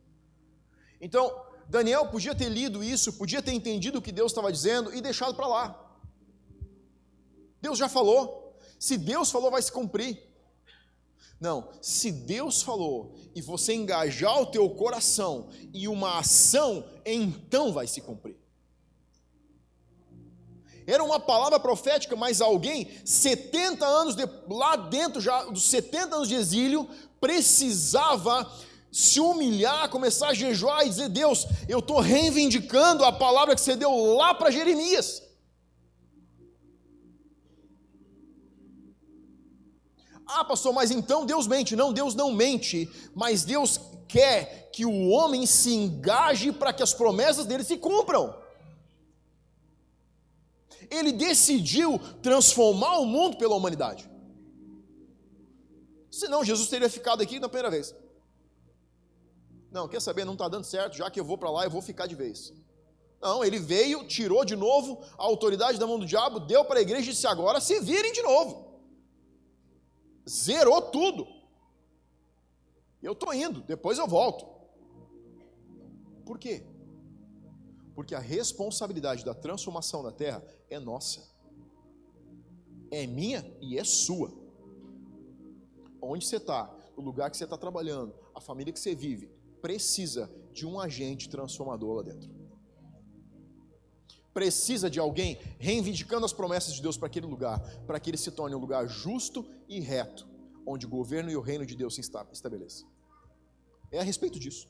Então, 1.01 1.29
Daniel 1.67 2.07
podia 2.07 2.33
ter 2.33 2.47
lido 2.47 2.81
isso, 2.81 3.11
podia 3.11 3.41
ter 3.41 3.51
entendido 3.51 3.99
o 3.99 4.01
que 4.01 4.13
Deus 4.13 4.31
estava 4.31 4.49
dizendo 4.49 4.95
e 4.95 5.01
deixado 5.01 5.35
para 5.35 5.45
lá. 5.45 5.97
Deus 7.61 7.77
já 7.77 7.89
falou. 7.89 8.57
Se 8.79 8.97
Deus 8.97 9.29
falou, 9.29 9.51
vai 9.51 9.61
se 9.61 9.73
cumprir. 9.73 10.23
Não, 11.37 11.69
se 11.81 12.13
Deus 12.13 12.61
falou 12.61 13.13
e 13.35 13.41
você 13.41 13.73
engajar 13.73 14.41
o 14.41 14.45
teu 14.45 14.69
coração 14.69 15.49
e 15.73 15.85
uma 15.85 16.17
ação, 16.17 16.89
então 17.05 17.73
vai 17.73 17.87
se 17.87 17.99
cumprir. 17.99 18.37
Era 20.87 21.03
uma 21.03 21.19
palavra 21.19 21.59
profética, 21.59 22.15
mas 22.15 22.41
alguém, 22.41 22.89
70 23.03 23.85
anos 23.85 24.15
de, 24.15 24.23
lá 24.47 24.75
dentro 24.75 25.19
já 25.19 25.43
dos 25.45 25.63
70 25.63 26.15
anos 26.15 26.27
de 26.27 26.35
exílio, 26.35 26.87
precisava 27.19 28.51
se 28.91 29.19
humilhar, 29.19 29.89
começar 29.89 30.29
a 30.29 30.33
jejuar 30.33 30.85
e 30.85 30.89
dizer: 30.89 31.09
Deus, 31.09 31.47
eu 31.67 31.79
estou 31.79 31.99
reivindicando 31.99 33.03
a 33.03 33.11
palavra 33.11 33.55
que 33.55 33.61
você 33.61 33.75
deu 33.75 34.15
lá 34.15 34.33
para 34.33 34.51
Jeremias. 34.51 35.23
Ah, 40.27 40.43
pastor, 40.43 40.73
mas 40.73 40.91
então 40.91 41.25
Deus 41.25 41.47
mente. 41.47 41.75
Não, 41.75 41.93
Deus 41.93 42.15
não 42.15 42.31
mente, 42.31 42.89
mas 43.13 43.43
Deus 43.43 43.79
quer 44.07 44.69
que 44.71 44.85
o 44.85 45.09
homem 45.09 45.45
se 45.45 45.73
engaje 45.73 46.51
para 46.51 46.73
que 46.73 46.83
as 46.83 46.93
promessas 46.93 47.45
dele 47.45 47.63
se 47.63 47.77
cumpram. 47.77 48.44
Ele 50.89 51.11
decidiu 51.11 51.99
transformar 52.21 52.99
o 52.99 53.05
mundo 53.05 53.37
pela 53.37 53.55
humanidade. 53.55 54.09
Senão 56.11 56.43
Jesus 56.43 56.69
teria 56.69 56.89
ficado 56.89 57.21
aqui 57.21 57.39
na 57.39 57.49
primeira 57.49 57.69
vez. 57.69 57.93
Não, 59.71 59.87
quer 59.87 60.01
saber, 60.01 60.23
não 60.23 60.33
está 60.33 60.47
dando 60.47 60.63
certo, 60.63 60.95
já 60.95 61.11
que 61.11 61.19
eu 61.19 61.25
vou 61.25 61.37
para 61.37 61.49
lá, 61.49 61.65
eu 61.65 61.69
vou 61.69 61.81
ficar 61.81 62.07
de 62.07 62.15
vez. 62.15 62.53
Não, 63.21 63.43
ele 63.43 63.59
veio, 63.59 64.07
tirou 64.07 64.45
de 64.45 64.55
novo 64.55 65.01
a 65.17 65.23
autoridade 65.23 65.77
da 65.77 65.87
mão 65.87 65.99
do 65.99 66.05
diabo, 66.05 66.39
deu 66.39 66.63
para 66.63 66.79
a 66.79 66.81
igreja 66.81 67.09
e 67.09 67.13
disse: 67.13 67.27
agora 67.27 67.59
se 67.59 67.79
virem 67.79 68.13
de 68.13 68.21
novo. 68.21 68.79
Zerou 70.27 70.81
tudo. 70.81 71.27
Eu 73.01 73.13
estou 73.13 73.33
indo, 73.33 73.61
depois 73.61 73.97
eu 73.97 74.07
volto. 74.07 74.47
Por 76.25 76.39
quê? 76.39 76.65
Porque 77.95 78.13
a 78.13 78.19
responsabilidade 78.19 79.23
da 79.23 79.33
transformação 79.33 80.03
da 80.03 80.11
terra 80.11 80.45
é 80.69 80.77
nossa, 80.77 81.33
é 82.91 83.07
minha 83.07 83.43
e 83.61 83.79
é 83.79 83.83
sua. 83.83 84.31
Onde 86.01 86.25
você 86.25 86.35
está, 86.35 86.71
o 86.95 87.01
lugar 87.01 87.31
que 87.31 87.37
você 87.37 87.45
está 87.45 87.57
trabalhando, 87.57 88.13
a 88.35 88.41
família 88.41 88.71
que 88.71 88.79
você 88.79 88.93
vive, 88.93 89.29
precisa 89.61 90.29
de 90.51 90.65
um 90.65 90.79
agente 90.79 91.29
transformador 91.29 91.95
lá 91.95 92.03
dentro. 92.03 92.29
Precisa 94.33 94.89
de 94.89 94.99
alguém 94.99 95.39
reivindicando 95.57 96.25
as 96.25 96.33
promessas 96.33 96.73
de 96.73 96.81
Deus 96.81 96.97
para 96.97 97.07
aquele 97.07 97.25
lugar, 97.25 97.59
para 97.87 97.99
que 97.99 98.09
ele 98.09 98.17
se 98.17 98.29
torne 98.31 98.55
um 98.55 98.59
lugar 98.59 98.85
justo 98.87 99.45
e 99.67 99.79
reto, 99.79 100.27
onde 100.67 100.85
o 100.85 100.89
governo 100.89 101.31
e 101.31 101.37
o 101.37 101.41
reino 101.41 101.65
de 101.65 101.75
Deus 101.75 101.95
se 101.95 102.01
estabeleçam. 102.01 102.87
É 103.89 103.99
a 103.99 104.03
respeito 104.03 104.37
disso. 104.37 104.67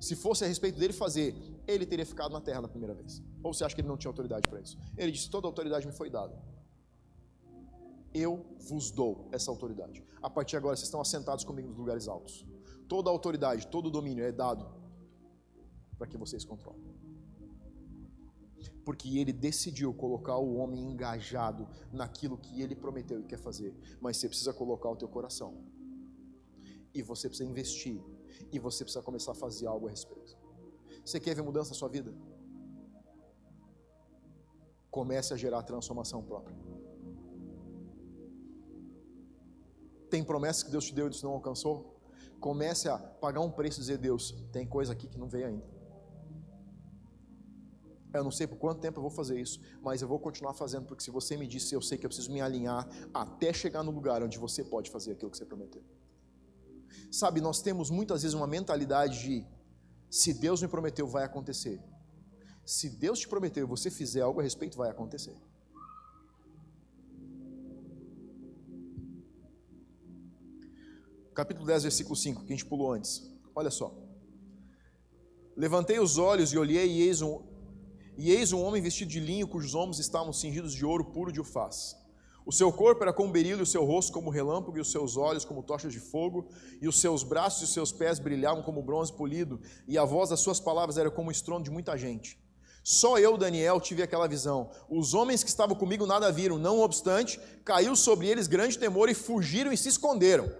Se 0.00 0.16
fosse 0.16 0.44
a 0.44 0.46
respeito 0.46 0.78
dele 0.78 0.94
fazer, 0.94 1.34
ele 1.68 1.84
teria 1.84 2.06
ficado 2.06 2.32
na 2.32 2.40
terra 2.40 2.62
na 2.62 2.68
primeira 2.68 2.94
vez. 2.94 3.22
Ou 3.42 3.52
você 3.52 3.64
acha 3.64 3.74
que 3.74 3.82
ele 3.82 3.88
não 3.88 3.98
tinha 3.98 4.08
autoridade 4.08 4.48
para 4.48 4.60
isso? 4.60 4.78
Ele 4.96 5.12
disse: 5.12 5.28
toda 5.28 5.46
autoridade 5.46 5.86
me 5.86 5.92
foi 5.92 6.08
dada. 6.08 6.42
Eu 8.12 8.44
vos 8.58 8.90
dou 8.90 9.28
essa 9.30 9.50
autoridade. 9.50 10.02
A 10.22 10.30
partir 10.30 10.52
de 10.52 10.56
agora, 10.56 10.74
vocês 10.74 10.88
estão 10.88 11.00
assentados 11.00 11.44
comigo 11.44 11.68
nos 11.68 11.76
lugares 11.76 12.08
altos. 12.08 12.46
Toda 12.88 13.10
autoridade, 13.10 13.66
todo 13.66 13.90
domínio 13.90 14.24
é 14.24 14.32
dado 14.32 14.66
para 15.98 16.06
que 16.06 16.16
vocês 16.16 16.44
controlem. 16.44 16.82
Porque 18.84 19.18
ele 19.18 19.32
decidiu 19.32 19.92
colocar 19.92 20.38
o 20.38 20.56
homem 20.56 20.80
engajado 20.80 21.68
naquilo 21.92 22.38
que 22.38 22.62
ele 22.62 22.74
prometeu 22.74 23.20
e 23.20 23.24
quer 23.24 23.38
fazer. 23.38 23.76
Mas 24.00 24.16
você 24.16 24.28
precisa 24.28 24.52
colocar 24.52 24.88
o 24.88 24.96
teu 24.96 25.08
coração. 25.08 25.62
E 26.92 27.02
você 27.02 27.28
precisa 27.28 27.48
investir. 27.48 28.02
E 28.52 28.58
você 28.58 28.84
precisa 28.84 29.02
começar 29.02 29.32
a 29.32 29.34
fazer 29.34 29.66
algo 29.66 29.86
a 29.86 29.90
respeito. 29.90 30.36
Você 31.04 31.18
quer 31.18 31.34
ver 31.34 31.42
mudança 31.42 31.70
na 31.70 31.76
sua 31.76 31.88
vida? 31.88 32.14
Comece 34.90 35.32
a 35.32 35.36
gerar 35.36 35.62
transformação 35.62 36.22
própria. 36.22 36.56
Tem 40.08 40.24
promessas 40.24 40.62
que 40.62 40.70
Deus 40.70 40.86
te 40.86 40.94
deu 40.94 41.06
e 41.06 41.12
você 41.12 41.24
não 41.24 41.34
alcançou? 41.34 42.00
comece 42.40 42.88
a 42.88 42.98
pagar 42.98 43.40
um 43.40 43.50
preço 43.50 43.78
e 43.78 43.82
dizer: 43.82 43.98
Deus, 43.98 44.34
tem 44.50 44.66
coisa 44.66 44.92
aqui 44.92 45.06
que 45.06 45.18
não 45.18 45.28
veio 45.28 45.46
ainda. 45.46 45.80
Eu 48.12 48.24
não 48.24 48.30
sei 48.32 48.44
por 48.44 48.56
quanto 48.56 48.80
tempo 48.80 48.98
eu 48.98 49.02
vou 49.02 49.10
fazer 49.10 49.38
isso, 49.38 49.60
mas 49.80 50.02
eu 50.02 50.08
vou 50.08 50.18
continuar 50.18 50.52
fazendo, 50.52 50.84
porque 50.84 51.04
se 51.04 51.12
você 51.12 51.36
me 51.36 51.46
disse, 51.46 51.76
eu 51.76 51.80
sei 51.80 51.96
que 51.96 52.04
eu 52.04 52.08
preciso 52.08 52.32
me 52.32 52.40
alinhar 52.40 52.88
até 53.14 53.52
chegar 53.52 53.84
no 53.84 53.92
lugar 53.92 54.20
onde 54.20 54.36
você 54.36 54.64
pode 54.64 54.90
fazer 54.90 55.12
aquilo 55.12 55.30
que 55.30 55.36
você 55.36 55.44
prometeu. 55.44 55.84
Sabe, 57.10 57.40
nós 57.40 57.60
temos 57.62 57.90
muitas 57.90 58.22
vezes 58.22 58.34
uma 58.34 58.46
mentalidade 58.46 59.20
de: 59.20 59.46
se 60.08 60.32
Deus 60.34 60.62
me 60.62 60.68
prometeu, 60.68 61.06
vai 61.06 61.24
acontecer. 61.24 61.80
Se 62.64 62.88
Deus 62.88 63.18
te 63.18 63.28
prometeu 63.28 63.64
e 63.64 63.68
você 63.68 63.90
fizer 63.90 64.20
algo 64.20 64.40
a 64.40 64.42
respeito, 64.42 64.76
vai 64.76 64.90
acontecer. 64.90 65.36
capítulo 71.40 71.66
10, 71.66 71.84
versículo 71.84 72.14
5, 72.14 72.44
que 72.44 72.52
a 72.52 72.56
gente 72.56 72.66
pulou 72.66 72.92
antes. 72.92 73.26
Olha 73.54 73.70
só. 73.70 73.96
Levantei 75.56 75.98
os 75.98 76.18
olhos 76.18 76.52
e 76.52 76.58
olhei, 76.58 76.86
e 76.86 77.02
eis 77.02 77.22
um, 77.22 77.42
e 78.16 78.30
eis 78.30 78.52
um 78.52 78.60
homem 78.60 78.82
vestido 78.82 79.10
de 79.10 79.20
linho, 79.20 79.48
cujos 79.48 79.74
ombros 79.74 79.98
estavam 79.98 80.34
cingidos 80.34 80.74
de 80.74 80.84
ouro 80.84 81.04
puro 81.06 81.32
de 81.32 81.40
ufaz. 81.40 81.96
O 82.44 82.52
seu 82.52 82.72
corpo 82.72 83.02
era 83.02 83.12
como 83.12 83.32
berilo, 83.32 83.62
o 83.62 83.66
seu 83.66 83.84
rosto 83.84 84.12
como 84.12 84.30
relâmpago, 84.30 84.78
e 84.78 84.80
os 84.80 84.90
seus 84.90 85.16
olhos 85.16 85.44
como 85.44 85.62
tochas 85.62 85.92
de 85.92 86.00
fogo, 86.00 86.48
e 86.80 86.88
os 86.88 87.00
seus 87.00 87.22
braços 87.22 87.60
e 87.60 87.64
os 87.64 87.72
seus 87.72 87.92
pés 87.92 88.18
brilhavam 88.18 88.62
como 88.62 88.82
bronze 88.82 89.12
polido, 89.12 89.60
e 89.86 89.98
a 89.98 90.04
voz 90.04 90.30
das 90.30 90.40
suas 90.40 90.58
palavras 90.58 90.98
era 90.98 91.10
como 91.10 91.28
o 91.28 91.32
estrondo 91.32 91.64
de 91.64 91.70
muita 91.70 91.96
gente. 91.96 92.38
Só 92.82 93.18
eu, 93.18 93.36
Daniel, 93.36 93.80
tive 93.80 94.02
aquela 94.02 94.26
visão. 94.26 94.70
Os 94.88 95.12
homens 95.12 95.42
que 95.42 95.50
estavam 95.50 95.76
comigo 95.76 96.06
nada 96.06 96.32
viram, 96.32 96.58
não 96.58 96.80
obstante, 96.80 97.38
caiu 97.64 97.94
sobre 97.94 98.26
eles 98.26 98.46
grande 98.46 98.78
temor 98.78 99.08
e 99.08 99.14
fugiram 99.14 99.72
e 99.72 99.76
se 99.76 99.90
esconderam. 99.90 100.50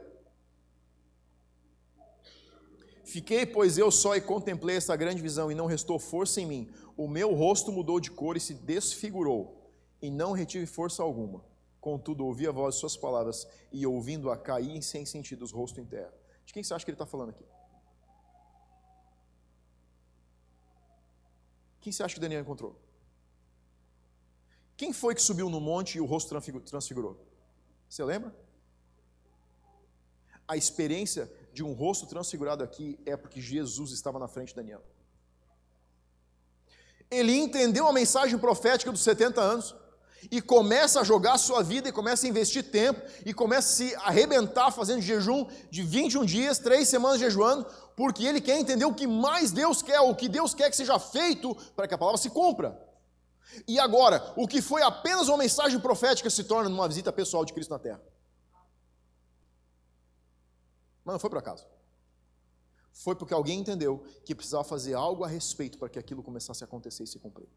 Fiquei, 3.05 3.45
pois 3.45 3.77
eu 3.77 3.91
só 3.91 4.15
e 4.15 4.21
contemplei 4.21 4.77
essa 4.77 4.95
grande 4.95 5.21
visão, 5.21 5.51
e 5.51 5.55
não 5.55 5.67
restou 5.67 5.99
força 5.99 6.41
em 6.41 6.47
mim. 6.47 6.69
O 6.97 7.09
meu 7.09 7.35
rosto 7.35 7.73
mudou 7.73 7.99
de 7.99 8.11
cor 8.11 8.37
e 8.37 8.41
se 8.41 8.55
desfigurou, 8.55 9.73
e 10.01 10.11
não 10.11 10.33
retive 10.33 10.67
força 10.67 11.03
alguma. 11.03 11.50
Contudo, 11.81 12.27
ouvi 12.27 12.47
a 12.47 12.53
voz 12.53 12.75
de 12.75 12.81
suas 12.81 12.97
palavras, 12.97 13.49
e 13.73 13.87
ouvindo-a, 13.87 14.37
caí 14.37 14.83
sem 14.83 15.07
sentidos, 15.07 15.51
rosto 15.51 15.81
em 15.81 15.85
terra. 15.85 16.13
De 16.45 16.53
quem 16.53 16.63
você 16.63 16.75
acha 16.75 16.85
que 16.85 16.91
ele 16.91 16.97
está 16.97 17.07
falando 17.07 17.31
aqui? 17.31 17.45
Quem 21.81 21.93
você 21.93 22.03
acha 22.03 22.15
que 22.15 22.21
Daniel 22.21 22.43
encontrou? 22.43 22.79
Quem 24.77 24.93
foi 24.93 25.15
que 25.15 25.23
subiu 25.23 25.49
no 25.49 25.61
monte 25.61 25.97
e 25.97 26.01
o 26.01 26.05
rosto 26.05 26.35
transfigurou? 26.65 27.17
Você 27.89 28.05
lembra? 28.05 28.35
A 30.47 30.57
experiência 30.57 31.31
de 31.53 31.63
um 31.63 31.73
rosto 31.73 32.07
transfigurado 32.07 32.63
aqui 32.63 32.99
é 33.07 33.17
porque 33.17 33.41
Jesus 33.41 33.91
estava 33.93 34.19
na 34.19 34.29
frente 34.29 34.49
de 34.49 34.57
Daniel. 34.57 34.83
Ele 37.11 37.35
entendeu 37.35 37.87
a 37.87 37.93
mensagem 37.93 38.39
profética 38.39 38.93
dos 38.93 39.03
70 39.03 39.41
anos 39.41 39.75
e 40.31 40.41
começa 40.41 41.01
a 41.01 41.05
jogar 41.05 41.35
a 41.35 41.39
sua 41.39 41.63
vida 41.63 41.89
e 41.89 41.93
começa 41.93 42.27
a 42.27 42.29
investir 42.29 42.71
tempo 42.71 43.01
e 43.25 43.33
começa 43.33 43.69
a 43.69 43.77
se 43.77 43.95
arrebentar 43.97 44.71
fazendo 44.71 45.01
jejum 45.01 45.47
de 45.71 45.83
21 45.83 46.25
dias, 46.25 46.59
três 46.59 46.89
semanas 46.89 47.21
jejuando, 47.21 47.67
porque 47.97 48.25
ele 48.25 48.41
quer 48.41 48.59
entender 48.59 48.85
o 48.85 48.95
que 48.95 49.07
mais 49.07 49.53
Deus 49.53 49.83
quer, 49.83 50.01
o 50.01 50.15
que 50.15 50.29
Deus 50.29 50.55
quer 50.55 50.71
que 50.71 50.77
seja 50.77 50.99
feito 50.99 51.55
para 51.77 51.87
que 51.87 51.95
a 51.95 51.99
palavra 51.99 52.21
se 52.21 52.31
cumpra. 52.31 52.79
E 53.67 53.79
agora, 53.79 54.33
o 54.37 54.47
que 54.47 54.63
foi 54.63 54.83
apenas 54.83 55.29
uma 55.29 55.39
mensagem 55.39 55.79
profética 55.81 56.31
se 56.31 56.45
torna 56.45 56.69
uma 56.69 56.89
visita 56.89 57.13
pessoal 57.13 57.45
de 57.45 57.53
Cristo 57.53 57.71
na 57.71 57.79
terra. 57.79 58.01
Mas 61.05 61.15
não 61.15 61.19
foi 61.19 61.31
por 61.31 61.39
acaso. 61.39 61.67
Foi 62.93 63.17
porque 63.17 63.35
alguém 63.35 63.61
entendeu 63.61 64.05
que 64.25 64.35
precisava 64.35 64.63
fazer 64.63 64.95
algo 64.95 65.25
a 65.25 65.29
respeito 65.29 65.79
para 65.79 65.89
que 65.89 65.99
aquilo 65.99 66.23
começasse 66.23 66.63
a 66.63 66.67
acontecer 66.67 67.05
e 67.05 67.07
se 67.07 67.19
cumprir. 67.19 67.49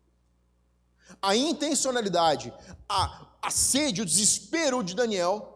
A 1.22 1.36
intencionalidade, 1.36 2.54
a, 2.88 3.28
a 3.42 3.52
sede, 3.52 4.02
o 4.02 4.06
desespero 4.06 4.84
de 4.84 4.96
Daniel 4.96 5.54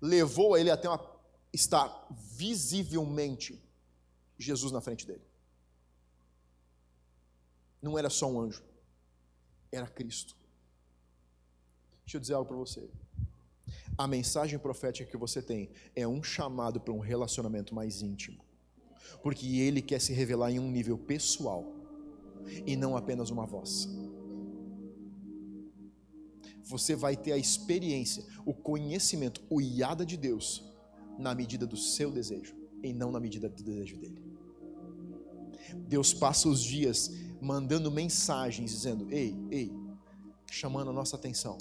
levou 0.00 0.56
ele 0.56 0.70
até 0.70 0.88
uma, 0.88 1.00
estar 1.52 2.06
visivelmente 2.10 3.60
Jesus 4.38 4.72
na 4.72 4.80
frente 4.80 5.06
dele. 5.06 5.22
Não 7.80 7.98
era 7.98 8.10
só 8.10 8.26
um 8.26 8.40
anjo, 8.40 8.62
era 9.70 9.86
Cristo. 9.86 10.36
Deixa 12.04 12.16
eu 12.16 12.20
dizer 12.20 12.34
algo 12.34 12.48
para 12.48 12.56
você. 12.56 12.88
A 13.96 14.06
mensagem 14.06 14.58
profética 14.58 15.10
que 15.10 15.16
você 15.16 15.42
tem 15.42 15.70
é 15.94 16.06
um 16.06 16.22
chamado 16.22 16.80
para 16.80 16.92
um 16.92 17.00
relacionamento 17.00 17.74
mais 17.74 18.02
íntimo, 18.02 18.42
porque 19.22 19.58
ele 19.58 19.82
quer 19.82 20.00
se 20.00 20.12
revelar 20.12 20.50
em 20.50 20.58
um 20.58 20.70
nível 20.70 20.96
pessoal 20.96 21.64
e 22.64 22.76
não 22.76 22.96
apenas 22.96 23.30
uma 23.30 23.44
voz 23.44 23.88
você 26.68 26.94
vai 26.94 27.16
ter 27.16 27.32
a 27.32 27.38
experiência, 27.38 28.24
o 28.44 28.52
conhecimento, 28.52 29.42
o 29.48 29.60
iada 29.60 30.04
de 30.04 30.16
Deus 30.16 30.62
na 31.18 31.34
medida 31.34 31.66
do 31.66 31.76
seu 31.76 32.10
desejo 32.10 32.54
e 32.82 32.92
não 32.92 33.10
na 33.10 33.18
medida 33.18 33.48
do 33.48 33.62
desejo 33.62 33.96
dele. 33.96 34.22
Deus 35.88 36.12
passa 36.14 36.48
os 36.48 36.62
dias 36.62 37.10
mandando 37.40 37.90
mensagens 37.90 38.70
dizendo: 38.70 39.10
"Ei, 39.10 39.34
ei", 39.50 39.72
chamando 40.50 40.90
a 40.90 40.92
nossa 40.92 41.16
atenção. 41.16 41.58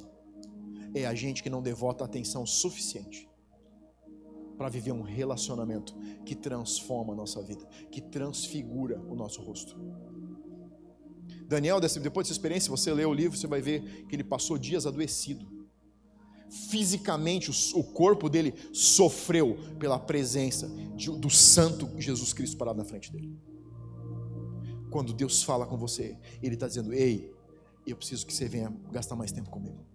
É 0.94 1.06
a 1.06 1.14
gente 1.14 1.42
que 1.42 1.50
não 1.50 1.62
devota 1.62 2.04
atenção 2.04 2.46
suficiente 2.46 3.30
para 4.58 4.70
viver 4.70 4.92
um 4.92 5.02
relacionamento 5.02 5.96
que 6.26 6.36
transforma 6.36 7.14
a 7.14 7.16
nossa 7.16 7.42
vida, 7.42 7.66
que 7.92 8.02
transfigura 8.02 9.00
o 9.08 9.16
nosso 9.16 9.42
rosto. 9.42 9.78
Daniel, 11.48 11.80
depois 11.80 12.28
dessa 12.28 12.34
experiência, 12.34 12.70
você 12.70 12.94
lê 12.94 13.06
o 13.06 13.14
livro, 13.14 13.38
você 13.38 13.48
vai 13.48 13.62
ver 13.62 14.06
que 14.08 14.16
ele 14.16 14.24
passou 14.24 14.58
dias 14.58 14.86
adoecido. 14.86 15.48
Fisicamente, 16.70 17.52
o 17.74 17.84
corpo 17.84 18.30
dele 18.30 18.54
sofreu 18.74 19.58
pela 19.80 19.98
presença 19.98 20.68
do 20.68 21.30
Santo 21.30 21.90
Jesus 21.98 22.34
Cristo 22.34 22.58
parado 22.58 22.78
na 22.78 22.86
frente 22.86 23.12
dele. 23.12 23.38
Quando 24.90 25.14
Deus 25.14 25.44
fala 25.44 25.66
com 25.66 25.78
você, 25.78 26.18
Ele 26.42 26.54
está 26.54 26.68
dizendo: 26.68 26.94
Ei, 26.94 27.34
eu 27.86 27.96
preciso 27.96 28.26
que 28.26 28.34
você 28.34 28.48
venha 28.48 28.74
gastar 28.92 29.16
mais 29.16 29.32
tempo 29.32 29.50
comigo. 29.50 29.86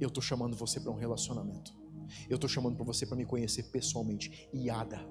Eu 0.00 0.08
estou 0.08 0.22
chamando 0.22 0.56
você 0.56 0.80
para 0.80 0.92
um 0.92 0.96
relacionamento. 0.96 1.72
Eu 2.28 2.36
estou 2.36 2.48
chamando 2.48 2.76
para 2.76 2.84
você 2.84 3.04
para 3.04 3.16
me 3.16 3.24
conhecer 3.24 3.64
pessoalmente. 3.64 4.48
Iada. 4.52 5.04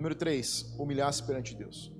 Número 0.00 0.14
3, 0.14 0.76
humilhar-se 0.78 1.22
perante 1.22 1.54
Deus. 1.54 1.92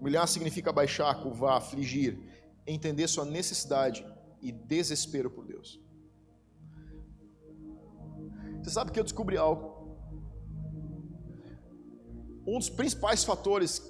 Humilhar 0.00 0.26
significa 0.26 0.72
baixar, 0.72 1.22
curvar, 1.22 1.58
afligir, 1.58 2.18
entender 2.66 3.06
sua 3.06 3.26
necessidade 3.26 4.06
e 4.40 4.50
desespero 4.50 5.30
por 5.30 5.44
Deus. 5.46 5.78
Você 8.62 8.70
sabe 8.70 8.90
que 8.90 8.98
eu 8.98 9.04
descobri 9.04 9.36
algo. 9.36 9.98
Um 12.46 12.58
dos 12.58 12.70
principais 12.70 13.22
fatores 13.22 13.82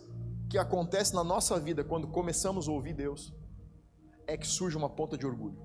que 0.51 0.59
acontece 0.59 1.15
na 1.15 1.23
nossa 1.23 1.61
vida 1.61 1.85
quando 1.85 2.09
começamos 2.09 2.69
a 2.69 2.73
ouvir 2.73 2.95
Deus 2.95 3.33
é 4.27 4.37
que 4.37 4.47
surge 4.47 4.77
uma 4.77 4.91
ponta 4.91 5.17
de 5.17 5.25
orgulho. 5.25 5.57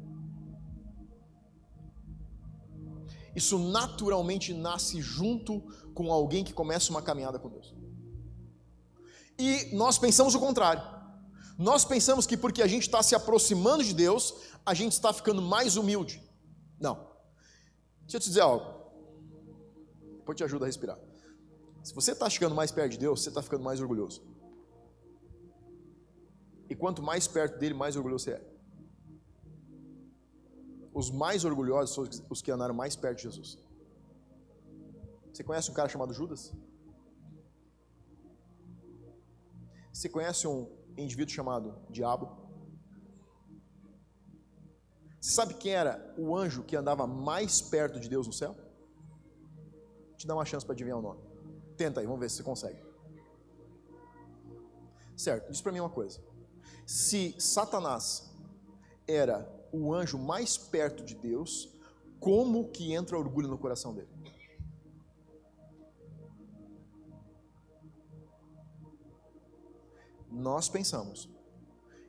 Isso 3.36 3.58
naturalmente 3.58 4.54
nasce 4.54 5.02
junto 5.02 5.62
com 5.96 6.12
alguém 6.12 6.44
que 6.44 6.54
começa 6.54 6.92
uma 6.92 7.02
caminhada 7.02 7.40
com 7.40 7.50
Deus. 7.50 7.76
E 9.38 9.76
nós 9.76 9.98
pensamos 9.98 10.36
o 10.36 10.40
contrário. 10.40 10.84
Nós 11.58 11.84
pensamos 11.84 12.26
que 12.26 12.38
porque 12.38 12.62
a 12.62 12.68
gente 12.68 12.84
está 12.84 13.02
se 13.02 13.16
aproximando 13.16 13.84
de 13.84 13.94
Deus, 13.94 14.34
a 14.66 14.74
gente 14.74 14.94
está 14.94 15.12
ficando 15.12 15.42
mais 15.42 15.76
humilde. 15.76 16.22
Não. 16.80 16.96
Deixa 18.02 18.18
eu 18.18 18.22
te 18.22 18.28
dizer 18.28 18.42
algo. 18.42 18.66
Depois 20.18 20.38
te 20.38 20.44
ajuda 20.44 20.66
a 20.66 20.68
respirar. 20.68 21.00
Se 21.84 21.94
você 21.96 22.12
está 22.12 22.30
chegando 22.30 22.54
mais 22.54 22.72
perto 22.72 22.92
de 22.92 22.98
Deus, 23.00 23.22
você 23.22 23.30
está 23.30 23.42
ficando 23.42 23.64
mais 23.64 23.80
orgulhoso. 23.80 24.22
E 26.70 26.76
quanto 26.76 27.02
mais 27.02 27.28
perto 27.28 27.58
dele, 27.58 27.74
mais 27.74 27.96
orgulhoso 27.96 28.26
você 28.26 28.32
é. 28.32 28.58
Os 30.94 31.10
mais 31.10 31.46
orgulhosos 31.46 31.96
são 31.96 32.24
os 32.30 32.42
que 32.42 32.52
andaram 32.52 32.74
mais 32.74 32.96
perto 32.96 33.18
de 33.18 33.24
Jesus. 33.24 33.58
Você 35.32 35.44
conhece 35.44 35.72
um 35.72 35.74
cara 35.74 35.88
chamado 35.88 36.14
Judas? 36.14 36.52
Você 39.98 40.08
conhece 40.08 40.48
um 40.48 40.70
indivíduo 40.96 41.34
chamado 41.34 41.76
Diabo? 41.90 42.30
Você 45.20 45.32
sabe 45.32 45.56
quem 45.56 45.74
era 45.74 46.14
o 46.16 46.36
anjo 46.38 46.62
que 46.62 46.76
andava 46.76 47.08
mais 47.08 47.62
perto 47.62 48.00
de 48.00 48.08
Deus 48.08 48.28
no 48.28 48.32
céu? 48.32 48.54
Vou 48.54 50.16
te 50.16 50.28
dar 50.28 50.36
uma 50.36 50.46
chance 50.46 50.64
para 50.64 50.74
adivinhar 50.74 51.00
o 51.00 51.02
nome. 51.02 51.20
Tenta 51.76 52.00
aí, 52.00 52.06
vamos 52.06 52.20
ver 52.20 52.30
se 52.30 52.36
você 52.36 52.44
consegue. 52.44 52.80
Certo, 55.16 55.50
diz 55.50 55.62
para 55.62 55.72
mim 55.72 55.80
uma 55.80 55.90
coisa. 55.90 56.22
Se 56.86 57.36
Satanás 57.40 58.32
era 59.08 59.52
o 59.72 59.92
anjo 59.92 60.20
mais 60.20 60.60
perto 60.60 61.04
de 61.04 61.16
Deus, 61.16 61.76
como 62.20 62.70
que 62.70 62.94
entra 62.94 63.18
orgulho 63.18 63.48
no 63.48 63.58
coração 63.58 63.96
dele? 63.96 64.10
Nós 70.30 70.68
pensamos 70.70 71.30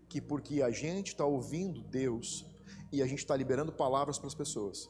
que 0.09 0.21
porque 0.21 0.63
a 0.63 0.71
gente 0.71 1.09
está 1.09 1.25
ouvindo 1.25 1.83
Deus 1.83 2.45
e 2.91 3.03
a 3.03 3.07
gente 3.07 3.19
está 3.21 3.37
liberando 3.37 3.73
palavras 3.73 4.19
para 4.19 4.27
as 4.27 4.35
pessoas, 4.35 4.89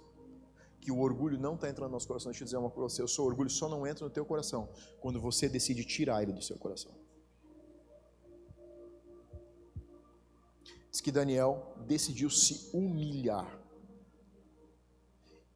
que 0.81 0.93
o 0.93 1.01
orgulho 1.01 1.39
não 1.39 1.55
está 1.55 1.69
entrando 1.69 1.89
no 1.89 1.95
nosso 1.95 2.07
coração. 2.07 2.31
Deixa 2.31 2.45
eu 2.45 2.47
dizer 2.47 2.57
uma 2.57 2.71
coisa 2.71 2.87
para 2.87 2.95
você: 2.97 3.03
o 3.03 3.09
seu 3.09 3.25
orgulho 3.25 3.51
só 3.51 3.69
não 3.69 3.87
entra 3.87 4.05
no 4.05 4.11
teu 4.11 4.25
coração 4.25 4.69
quando 5.01 5.21
você 5.21 5.49
decide 5.49 5.85
tirar 5.85 6.23
ele 6.23 6.33
do 6.33 6.43
seu 6.43 6.57
coração. 6.57 6.93
Diz 10.91 11.01
que 11.01 11.13
Daniel 11.13 11.75
decidiu 11.87 12.31
se 12.31 12.71
humilhar. 12.73 13.61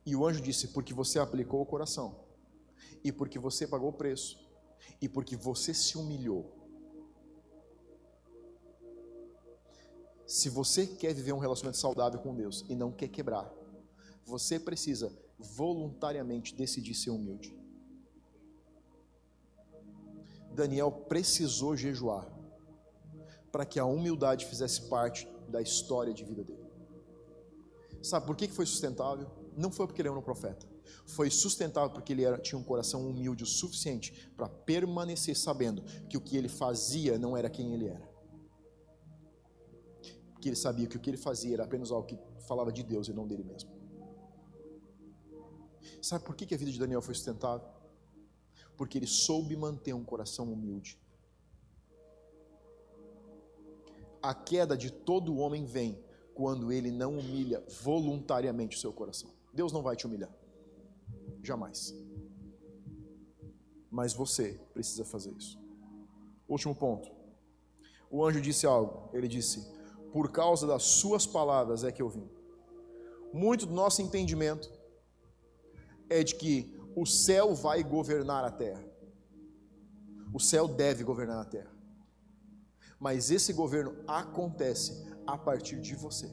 E 0.04 0.16
o 0.16 0.26
anjo 0.26 0.40
disse: 0.40 0.68
porque 0.68 0.92
você 0.92 1.18
aplicou 1.20 1.62
o 1.62 1.66
coração, 1.66 2.16
e 3.04 3.12
porque 3.12 3.38
você 3.38 3.66
pagou 3.66 3.90
o 3.90 3.92
preço, 3.92 4.38
e 5.00 5.08
porque 5.08 5.36
você 5.36 5.72
se 5.72 5.96
humilhou 5.96 6.61
Se 10.32 10.48
você 10.48 10.86
quer 10.86 11.12
viver 11.12 11.34
um 11.34 11.38
relacionamento 11.38 11.76
saudável 11.76 12.18
com 12.18 12.34
Deus 12.34 12.64
e 12.66 12.74
não 12.74 12.90
quer 12.90 13.08
quebrar, 13.08 13.52
você 14.24 14.58
precisa 14.58 15.12
voluntariamente 15.38 16.54
decidir 16.54 16.94
ser 16.94 17.10
humilde. 17.10 17.54
Daniel 20.54 20.90
precisou 20.90 21.76
jejuar 21.76 22.26
para 23.52 23.66
que 23.66 23.78
a 23.78 23.84
humildade 23.84 24.46
fizesse 24.46 24.88
parte 24.88 25.28
da 25.48 25.60
história 25.60 26.14
de 26.14 26.24
vida 26.24 26.42
dele. 26.42 26.64
Sabe 28.02 28.24
por 28.24 28.34
que 28.34 28.48
foi 28.48 28.64
sustentável? 28.64 29.30
Não 29.54 29.70
foi 29.70 29.86
porque 29.86 30.00
ele 30.00 30.08
era 30.08 30.18
um 30.18 30.22
profeta. 30.22 30.66
Foi 31.04 31.28
sustentável 31.28 31.90
porque 31.90 32.10
ele 32.10 32.24
era, 32.24 32.38
tinha 32.38 32.58
um 32.58 32.64
coração 32.64 33.06
humilde 33.06 33.44
o 33.44 33.46
suficiente 33.46 34.30
para 34.34 34.48
permanecer 34.48 35.36
sabendo 35.36 35.82
que 36.08 36.16
o 36.16 36.22
que 36.22 36.38
ele 36.38 36.48
fazia 36.48 37.18
não 37.18 37.36
era 37.36 37.50
quem 37.50 37.74
ele 37.74 37.88
era 37.88 38.11
que 40.42 40.48
ele 40.48 40.56
sabia 40.56 40.86
que 40.88 40.96
o 40.96 41.00
que 41.00 41.08
ele 41.08 41.16
fazia 41.16 41.54
era 41.54 41.64
apenas 41.64 41.90
algo 41.92 42.06
que 42.06 42.18
falava 42.48 42.72
de 42.72 42.82
Deus 42.82 43.06
e 43.08 43.12
não 43.12 43.26
dele 43.26 43.44
mesmo. 43.44 43.70
Sabe 46.08 46.24
por 46.24 46.34
que 46.34 46.52
a 46.52 46.58
vida 46.58 46.72
de 46.72 46.78
Daniel 46.78 47.00
foi 47.00 47.14
sustentável? 47.14 47.66
Porque 48.76 48.98
ele 48.98 49.06
soube 49.06 49.56
manter 49.56 49.92
um 49.94 50.04
coração 50.04 50.52
humilde. 50.52 50.98
A 54.20 54.34
queda 54.34 54.76
de 54.76 54.90
todo 54.90 55.36
homem 55.36 55.64
vem 55.64 56.02
quando 56.34 56.72
ele 56.72 56.90
não 56.90 57.18
humilha 57.18 57.64
voluntariamente 57.82 58.76
o 58.76 58.80
seu 58.80 58.92
coração. 58.92 59.30
Deus 59.52 59.72
não 59.72 59.82
vai 59.82 59.94
te 59.94 60.06
humilhar. 60.06 60.32
Jamais. 61.42 61.94
mas 63.90 64.14
você 64.14 64.58
precisa 64.72 65.04
fazer 65.04 65.32
isso. 65.36 65.60
Último 66.48 66.74
ponto. 66.74 67.10
O 68.10 68.24
anjo 68.24 68.40
disse 68.40 68.64
algo. 68.66 69.10
Ele 69.12 69.28
disse: 69.28 69.70
Por 70.12 70.30
causa 70.30 70.66
das 70.66 70.82
suas 70.82 71.26
palavras 71.26 71.84
é 71.84 71.90
que 71.90 72.02
eu 72.02 72.08
vim. 72.08 72.28
Muito 73.32 73.64
do 73.66 73.72
nosso 73.72 74.02
entendimento 74.02 74.70
é 76.10 76.22
de 76.22 76.34
que 76.34 76.78
o 76.94 77.06
céu 77.06 77.54
vai 77.54 77.82
governar 77.82 78.44
a 78.44 78.50
terra. 78.50 78.84
O 80.32 80.38
céu 80.38 80.68
deve 80.68 81.02
governar 81.02 81.40
a 81.40 81.44
terra. 81.44 81.72
Mas 83.00 83.30
esse 83.30 83.52
governo 83.52 83.96
acontece 84.06 85.06
a 85.26 85.36
partir 85.36 85.80
de 85.80 85.94
você. 85.94 86.30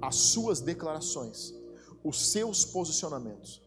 As 0.00 0.16
suas 0.16 0.60
declarações, 0.60 1.54
os 2.02 2.30
seus 2.32 2.64
posicionamentos, 2.64 3.62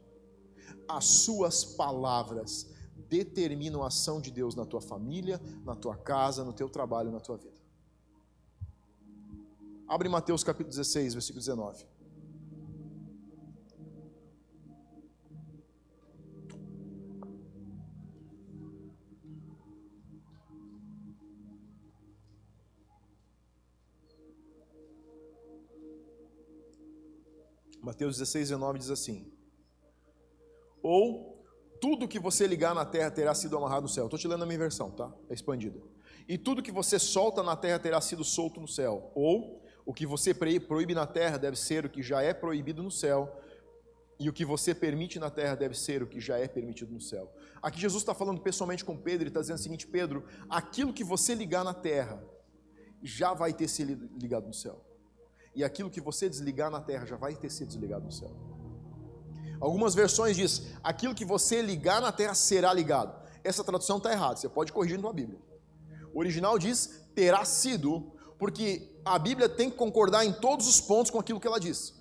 as 0.88 1.06
suas 1.06 1.64
palavras 1.64 2.70
determinam 3.10 3.84
a 3.84 3.88
ação 3.88 4.20
de 4.20 4.32
Deus 4.32 4.56
na 4.56 4.66
tua 4.66 4.82
família, 4.82 5.42
na 5.64 5.76
tua 5.76 5.96
casa, 5.96 6.44
no 6.44 6.54
teu 6.54 6.70
trabalho, 6.70 7.12
na 7.12 7.20
tua 7.20 7.38
vida. 7.38 7.57
Abre 9.88 10.10
Mateus 10.10 10.44
capítulo 10.44 10.70
16, 10.70 11.14
versículo 11.14 11.40
19. 11.40 11.86
Mateus 27.82 28.18
16, 28.18 28.50
19 28.50 28.80
diz 28.80 28.90
assim: 28.90 29.32
Ou 30.84 31.42
tudo 31.80 32.10
que 32.10 32.20
você 32.20 32.46
ligar 32.46 32.76
na 32.76 32.84
terra 32.86 33.10
terá 33.10 33.34
sido 33.34 33.56
amarrado 33.56 33.84
no 33.84 33.88
céu. 33.88 34.08
Estou 34.08 34.20
te 34.20 34.28
lendo 34.28 34.44
a 34.44 34.46
minha 34.46 34.60
versão, 34.60 34.92
tá? 34.92 35.14
É 35.30 35.34
expandida. 35.34 35.80
E 36.28 36.38
tudo 36.38 36.62
que 36.62 36.74
você 36.74 37.00
solta 37.00 37.42
na 37.42 37.56
terra 37.56 37.80
terá 37.80 38.02
sido 38.02 38.26
solto 38.26 38.60
no 38.60 38.68
céu. 38.68 39.14
Ou 39.16 39.66
o 39.88 39.94
que 39.94 40.06
você 40.06 40.32
proíbe 40.34 40.94
na 40.94 41.08
terra 41.08 41.38
deve 41.38 41.58
ser 41.58 41.84
o 41.86 41.90
que 41.90 42.04
já 42.04 42.22
é 42.22 42.34
proibido 42.34 42.84
no 42.84 42.92
céu. 42.92 43.42
E 44.20 44.28
o 44.30 44.34
que 44.34 44.44
você 44.44 44.74
permite 44.74 45.20
na 45.20 45.30
terra 45.30 45.56
deve 45.56 45.76
ser 45.76 46.02
o 46.04 46.08
que 46.08 46.20
já 46.20 46.38
é 46.38 46.48
permitido 46.48 46.92
no 46.92 47.00
céu. 47.00 47.32
Aqui 47.62 47.80
Jesus 47.80 48.02
está 48.02 48.14
falando 48.14 48.42
pessoalmente 48.42 48.84
com 48.84 48.98
Pedro 48.98 49.26
e 49.26 49.30
está 49.30 49.42
dizendo 49.42 49.58
o 49.58 49.62
seguinte: 49.62 49.88
Pedro, 49.88 50.26
aquilo 50.50 50.92
que 50.92 51.04
você 51.04 51.34
ligar 51.34 51.64
na 51.64 51.74
terra 51.74 52.24
já 53.02 53.34
vai 53.34 53.54
ter 53.54 53.68
sido 53.68 54.10
ligado 54.20 54.48
no 54.48 54.54
céu 54.54 54.88
e 55.58 55.64
aquilo 55.64 55.90
que 55.90 56.00
você 56.00 56.30
desligar 56.30 56.70
na 56.70 56.80
terra 56.80 57.04
já 57.08 57.16
vai 57.16 57.36
ter 57.36 57.50
sido 57.50 57.70
desligado 57.70 58.06
no 58.06 58.12
céu. 58.12 58.32
Algumas 59.60 59.96
versões 59.96 60.38
diz: 60.38 60.68
aquilo 60.84 61.16
que 61.16 61.26
você 61.26 61.64
ligar 61.64 62.00
na 62.00 62.12
terra 62.12 62.36
será 62.36 62.72
ligado. 62.72 63.20
Essa 63.44 63.64
tradução 63.64 63.98
está 63.98 64.12
errada, 64.12 64.36
você 64.36 64.48
pode 64.48 64.72
corrigir 64.72 64.98
na 64.98 65.02
tua 65.02 65.14
Bíblia. 65.14 65.40
O 66.14 66.20
original 66.20 66.60
diz 66.60 67.08
terá 67.16 67.44
sido, 67.44 68.14
porque 68.38 68.97
a 69.14 69.20
Bíblia 69.20 69.50
tem 69.50 69.70
que 69.70 69.78
concordar 69.78 70.26
em 70.26 70.34
todos 70.34 70.68
os 70.68 70.82
pontos 70.82 71.12
com 71.12 71.20
aquilo 71.20 71.40
que 71.40 71.48
ela 71.48 71.60
diz. 71.60 71.94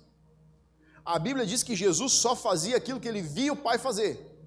A 1.05 1.17
Bíblia 1.17 1.45
diz 1.45 1.63
que 1.63 1.75
Jesus 1.75 2.13
só 2.13 2.35
fazia 2.35 2.77
aquilo 2.77 2.99
que 2.99 3.07
ele 3.07 3.21
via 3.21 3.53
o 3.53 3.55
Pai 3.55 3.77
fazer. 3.77 4.37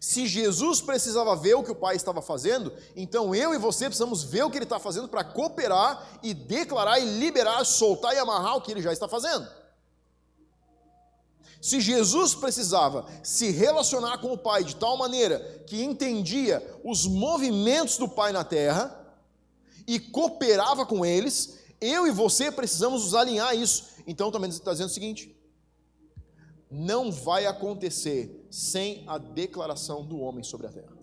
Se 0.00 0.26
Jesus 0.26 0.80
precisava 0.82 1.34
ver 1.34 1.54
o 1.54 1.62
que 1.62 1.72
o 1.72 1.74
Pai 1.74 1.96
estava 1.96 2.20
fazendo, 2.20 2.72
então 2.94 3.34
eu 3.34 3.54
e 3.54 3.58
você 3.58 3.86
precisamos 3.86 4.22
ver 4.22 4.44
o 4.44 4.50
que 4.50 4.58
ele 4.58 4.64
está 4.64 4.78
fazendo 4.78 5.08
para 5.08 5.24
cooperar 5.24 6.20
e 6.22 6.34
declarar 6.34 7.00
e 7.00 7.18
liberar, 7.18 7.64
soltar 7.64 8.14
e 8.14 8.18
amarrar 8.18 8.56
o 8.56 8.60
que 8.60 8.70
ele 8.70 8.82
já 8.82 8.92
está 8.92 9.08
fazendo. 9.08 9.48
Se 11.60 11.80
Jesus 11.80 12.34
precisava 12.34 13.06
se 13.22 13.50
relacionar 13.50 14.18
com 14.18 14.30
o 14.30 14.36
Pai 14.36 14.62
de 14.62 14.76
tal 14.76 14.98
maneira 14.98 15.40
que 15.66 15.82
entendia 15.82 16.62
os 16.84 17.06
movimentos 17.06 17.96
do 17.96 18.06
Pai 18.06 18.30
na 18.30 18.44
terra 18.44 18.94
e 19.86 19.98
cooperava 19.98 20.84
com 20.84 21.06
eles, 21.06 21.63
eu 21.84 22.06
e 22.06 22.10
você 22.10 22.50
precisamos 22.50 23.04
nos 23.04 23.14
alinhar 23.14 23.48
a 23.48 23.54
isso. 23.54 24.02
Então 24.06 24.30
também 24.30 24.48
está 24.48 24.72
dizendo 24.72 24.88
o 24.88 24.92
seguinte: 24.92 25.36
não 26.70 27.12
vai 27.12 27.46
acontecer 27.46 28.46
sem 28.50 29.04
a 29.06 29.18
declaração 29.18 30.04
do 30.04 30.18
homem 30.18 30.42
sobre 30.42 30.66
a 30.66 30.70
terra. 30.72 30.94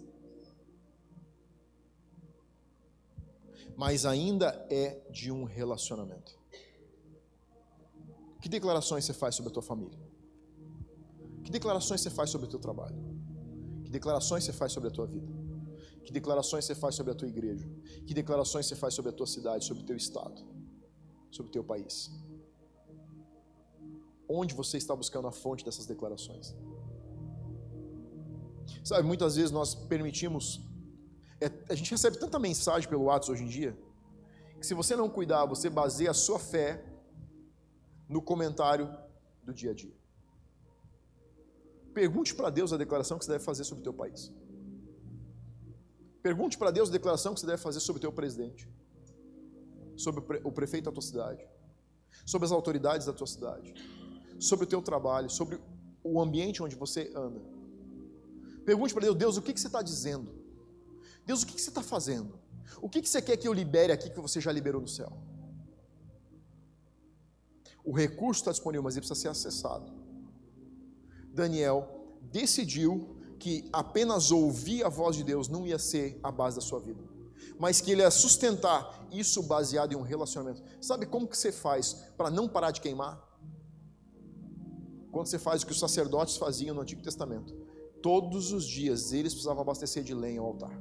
Mas 3.77 4.05
ainda 4.05 4.65
é 4.69 5.01
de 5.09 5.31
um 5.31 5.43
relacionamento. 5.43 6.39
Que 8.41 8.49
declarações 8.49 9.05
você 9.05 9.13
faz 9.13 9.35
sobre 9.35 9.49
a 9.49 9.53
tua 9.53 9.63
família? 9.63 9.97
Que 11.43 11.51
declarações 11.51 12.01
você 12.01 12.09
faz 12.09 12.29
sobre 12.29 12.47
o 12.47 12.49
teu 12.49 12.59
trabalho? 12.59 12.97
Que 13.83 13.91
declarações 13.91 14.43
você 14.43 14.53
faz 14.53 14.71
sobre 14.71 14.89
a 14.89 14.91
tua 14.91 15.05
vida? 15.05 15.31
Que 16.03 16.11
declarações 16.11 16.65
você 16.65 16.75
faz 16.75 16.95
sobre 16.95 17.11
a 17.11 17.15
tua 17.15 17.27
igreja? 17.27 17.67
Que 18.05 18.13
declarações 18.13 18.65
você 18.65 18.75
faz 18.75 18.93
sobre 18.93 19.09
a 19.09 19.13
tua 19.13 19.27
cidade, 19.27 19.65
sobre 19.65 19.83
o 19.83 19.85
teu 19.85 19.95
estado, 19.95 20.43
sobre 21.31 21.49
o 21.49 21.53
teu 21.53 21.63
país? 21.63 22.11
Onde 24.29 24.53
você 24.53 24.77
está 24.77 24.95
buscando 24.95 25.27
a 25.27 25.31
fonte 25.31 25.65
dessas 25.65 25.85
declarações? 25.85 26.55
Sabe, 28.83 29.03
muitas 29.07 29.35
vezes 29.35 29.51
nós 29.51 29.73
permitimos. 29.73 30.61
É, 31.39 31.51
a 31.69 31.75
gente 31.75 31.89
recebe 31.91 32.17
tanta 32.17 32.37
mensagem 32.37 32.87
pelo 32.89 33.03
WhatsApp 33.03 33.31
hoje 33.33 33.43
em 33.43 33.47
dia, 33.47 33.77
que 34.59 34.65
se 34.65 34.73
você 34.73 34.95
não 34.95 35.09
cuidar, 35.09 35.45
você 35.45 35.69
baseia 35.69 36.11
a 36.11 36.13
sua 36.13 36.39
fé 36.39 36.85
no 38.07 38.21
comentário 38.21 38.89
do 39.43 39.53
dia 39.53 39.71
a 39.71 39.73
dia. 39.73 39.95
Pergunte 41.93 42.33
para 42.33 42.49
Deus 42.49 42.71
a 42.71 42.77
declaração 42.77 43.17
que 43.17 43.25
você 43.25 43.31
deve 43.31 43.43
fazer 43.43 43.63
sobre 43.63 43.81
o 43.81 43.83
teu 43.83 43.93
país. 43.93 44.31
Pergunte 46.21 46.57
para 46.57 46.71
Deus 46.71 46.89
a 46.89 46.91
declaração 46.91 47.33
que 47.33 47.39
você 47.39 47.47
deve 47.47 47.61
fazer 47.61 47.79
sobre 47.79 47.97
o 47.97 48.01
teu 48.01 48.11
presidente, 48.11 48.69
sobre 50.01 50.41
o 50.43 50.51
prefeito 50.51 50.85
da 50.85 50.91
tua 50.91 51.01
cidade, 51.01 51.47
sobre 52.25 52.45
as 52.45 52.51
autoridades 52.51 53.05
da 53.05 53.13
tua 53.13 53.27
cidade 53.27 53.73
sobre 54.41 54.65
o 54.65 54.67
teu 54.67 54.81
trabalho, 54.81 55.29
sobre 55.29 55.59
o 56.03 56.19
ambiente 56.19 56.63
onde 56.63 56.75
você 56.75 57.11
anda. 57.15 57.39
Pergunte 58.65 58.93
para 58.93 59.03
Deus, 59.03 59.15
Deus, 59.15 59.37
o 59.37 59.41
que, 59.41 59.53
que 59.53 59.59
você 59.59 59.67
está 59.67 59.81
dizendo? 59.83 60.33
Deus, 61.25 61.43
o 61.43 61.47
que, 61.47 61.53
que 61.53 61.61
você 61.61 61.69
está 61.69 61.83
fazendo? 61.83 62.39
O 62.81 62.89
que, 62.89 63.01
que 63.01 63.09
você 63.09 63.21
quer 63.21 63.37
que 63.37 63.47
eu 63.47 63.53
libere 63.53 63.93
aqui 63.93 64.09
que 64.09 64.19
você 64.19 64.41
já 64.41 64.51
liberou 64.51 64.81
no 64.81 64.87
céu? 64.87 65.11
O 67.83 67.91
recurso 67.91 68.41
está 68.41 68.51
disponível, 68.51 68.83
mas 68.83 68.95
ele 68.95 69.05
precisa 69.05 69.19
ser 69.19 69.27
acessado. 69.27 69.91
Daniel 71.33 72.17
decidiu 72.21 73.15
que 73.39 73.69
apenas 73.71 74.31
ouvir 74.31 74.83
a 74.83 74.89
voz 74.89 75.15
de 75.15 75.23
Deus 75.23 75.47
não 75.47 75.65
ia 75.67 75.77
ser 75.77 76.19
a 76.23 76.31
base 76.31 76.55
da 76.55 76.61
sua 76.61 76.79
vida, 76.79 77.03
mas 77.59 77.81
que 77.81 77.91
ele 77.91 78.01
ia 78.01 78.11
sustentar 78.11 79.07
isso 79.11 79.43
baseado 79.43 79.93
em 79.93 79.95
um 79.95 80.01
relacionamento. 80.01 80.63
Sabe 80.81 81.05
como 81.05 81.27
que 81.27 81.37
você 81.37 81.51
faz 81.51 81.93
para 82.17 82.29
não 82.29 82.47
parar 82.47 82.71
de 82.71 82.81
queimar? 82.81 83.31
quando 85.11 85.27
você 85.27 85.37
faz 85.37 85.61
o 85.61 85.65
que 85.65 85.71
os 85.73 85.79
sacerdotes 85.79 86.37
faziam 86.37 86.73
no 86.73 86.81
Antigo 86.81 87.01
Testamento. 87.01 87.53
Todos 88.01 88.51
os 88.51 88.65
dias 88.65 89.11
eles 89.11 89.33
precisavam 89.33 89.61
abastecer 89.61 90.03
de 90.03 90.13
lenha 90.13 90.39
ao 90.39 90.47
altar. 90.47 90.71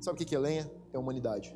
Sabe 0.00 0.22
o 0.22 0.26
que 0.26 0.34
é 0.34 0.38
lenha? 0.38 0.70
É 0.92 0.98
humanidade. 0.98 1.54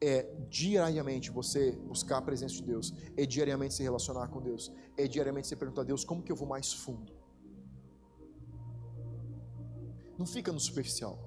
É 0.00 0.22
diariamente 0.48 1.30
você 1.30 1.72
buscar 1.72 2.18
a 2.18 2.22
presença 2.22 2.54
de 2.54 2.62
Deus, 2.62 2.94
é 3.16 3.26
diariamente 3.26 3.74
se 3.74 3.82
relacionar 3.82 4.28
com 4.28 4.40
Deus, 4.40 4.72
é 4.96 5.08
diariamente 5.08 5.48
você 5.48 5.56
perguntar 5.56 5.82
a 5.82 5.84
Deus 5.84 6.04
como 6.04 6.22
que 6.22 6.30
eu 6.30 6.36
vou 6.36 6.46
mais 6.46 6.72
fundo. 6.72 7.12
Não 10.18 10.26
fica 10.26 10.52
no 10.52 10.60
superficial. 10.60 11.18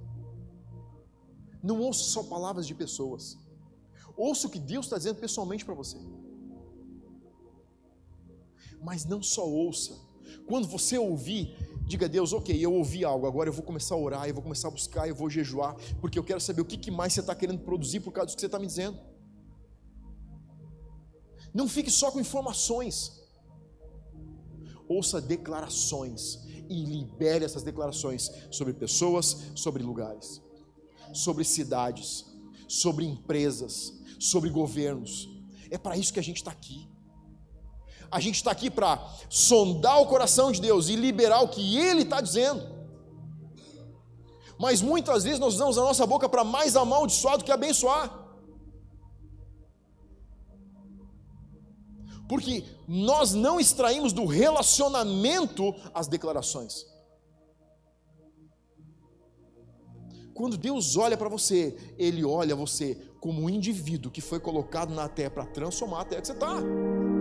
Não 1.61 1.79
ouça 1.81 2.03
só 2.03 2.23
palavras 2.23 2.65
de 2.65 2.73
pessoas. 2.73 3.37
Ouça 4.15 4.47
o 4.47 4.49
que 4.49 4.59
Deus 4.59 4.85
está 4.85 4.97
dizendo 4.97 5.17
pessoalmente 5.17 5.63
para 5.63 5.73
você. 5.73 5.97
Mas 8.81 9.05
não 9.05 9.21
só 9.21 9.47
ouça. 9.47 9.97
Quando 10.47 10.67
você 10.67 10.97
ouvir, 10.97 11.55
diga 11.85 12.05
a 12.05 12.09
Deus, 12.09 12.33
ok, 12.33 12.57
eu 12.57 12.73
ouvi 12.73 13.03
algo, 13.03 13.27
agora 13.27 13.49
eu 13.49 13.53
vou 13.53 13.63
começar 13.63 13.95
a 13.95 13.97
orar, 13.97 14.27
eu 14.27 14.33
vou 14.33 14.43
começar 14.43 14.67
a 14.67 14.71
buscar, 14.71 15.07
eu 15.07 15.15
vou 15.15 15.29
jejuar, 15.29 15.75
porque 15.99 16.17
eu 16.17 16.23
quero 16.23 16.39
saber 16.39 16.61
o 16.61 16.65
que 16.65 16.91
mais 16.91 17.13
você 17.13 17.19
está 17.19 17.35
querendo 17.35 17.59
produzir 17.59 17.99
por 17.99 18.11
causa 18.11 18.31
do 18.31 18.35
que 18.35 18.41
você 18.41 18.45
está 18.45 18.59
me 18.59 18.67
dizendo. 18.67 18.99
Não 21.53 21.67
fique 21.67 21.91
só 21.91 22.11
com 22.11 22.19
informações. 22.19 23.19
Ouça 24.87 25.19
declarações 25.21 26.48
e 26.69 26.85
libere 26.85 27.43
essas 27.43 27.63
declarações 27.63 28.31
sobre 28.51 28.73
pessoas, 28.73 29.35
sobre 29.55 29.81
lugares, 29.81 30.41
sobre 31.13 31.43
cidades, 31.43 32.25
sobre 32.67 33.05
empresas, 33.05 33.93
sobre 34.19 34.49
governos. 34.49 35.27
É 35.71 35.77
para 35.77 35.97
isso 35.97 36.13
que 36.13 36.19
a 36.19 36.23
gente 36.23 36.37
está 36.37 36.51
aqui. 36.51 36.87
A 38.11 38.19
gente 38.19 38.35
está 38.35 38.51
aqui 38.51 38.69
para 38.69 39.03
sondar 39.29 40.01
o 40.01 40.07
coração 40.07 40.51
de 40.51 40.61
Deus 40.61 40.89
e 40.89 40.95
liberar 40.95 41.41
o 41.41 41.49
que 41.49 41.77
Ele 41.77 42.03
está 42.03 42.21
dizendo. 42.21 42.79
Mas 44.59 44.81
muitas 44.81 45.23
vezes 45.23 45.39
nós 45.39 45.55
usamos 45.55 45.77
a 45.77 45.81
nossa 45.81 46.05
boca 46.05 46.27
para 46.27 46.43
mais 46.43 46.75
amaldiçoar 46.75 47.37
do 47.37 47.43
que 47.43 47.51
abençoar. 47.51 48.18
Porque 52.29 52.63
nós 52.87 53.33
não 53.33 53.59
extraímos 53.59 54.13
do 54.13 54.25
relacionamento 54.27 55.73
as 55.95 56.07
declarações. 56.07 56.85
Quando 60.35 60.55
Deus 60.55 60.95
olha 60.95 61.17
para 61.17 61.27
você, 61.27 61.75
Ele 61.97 62.23
olha 62.23 62.55
você 62.55 62.95
como 63.19 63.41
um 63.41 63.49
indivíduo 63.49 64.11
que 64.11 64.21
foi 64.21 64.39
colocado 64.39 64.93
na 64.93 65.09
terra 65.09 65.31
para 65.31 65.45
transformar 65.47 66.01
a 66.01 66.05
terra 66.05 66.21
que 66.21 66.27
você 66.27 66.33
está. 66.33 67.18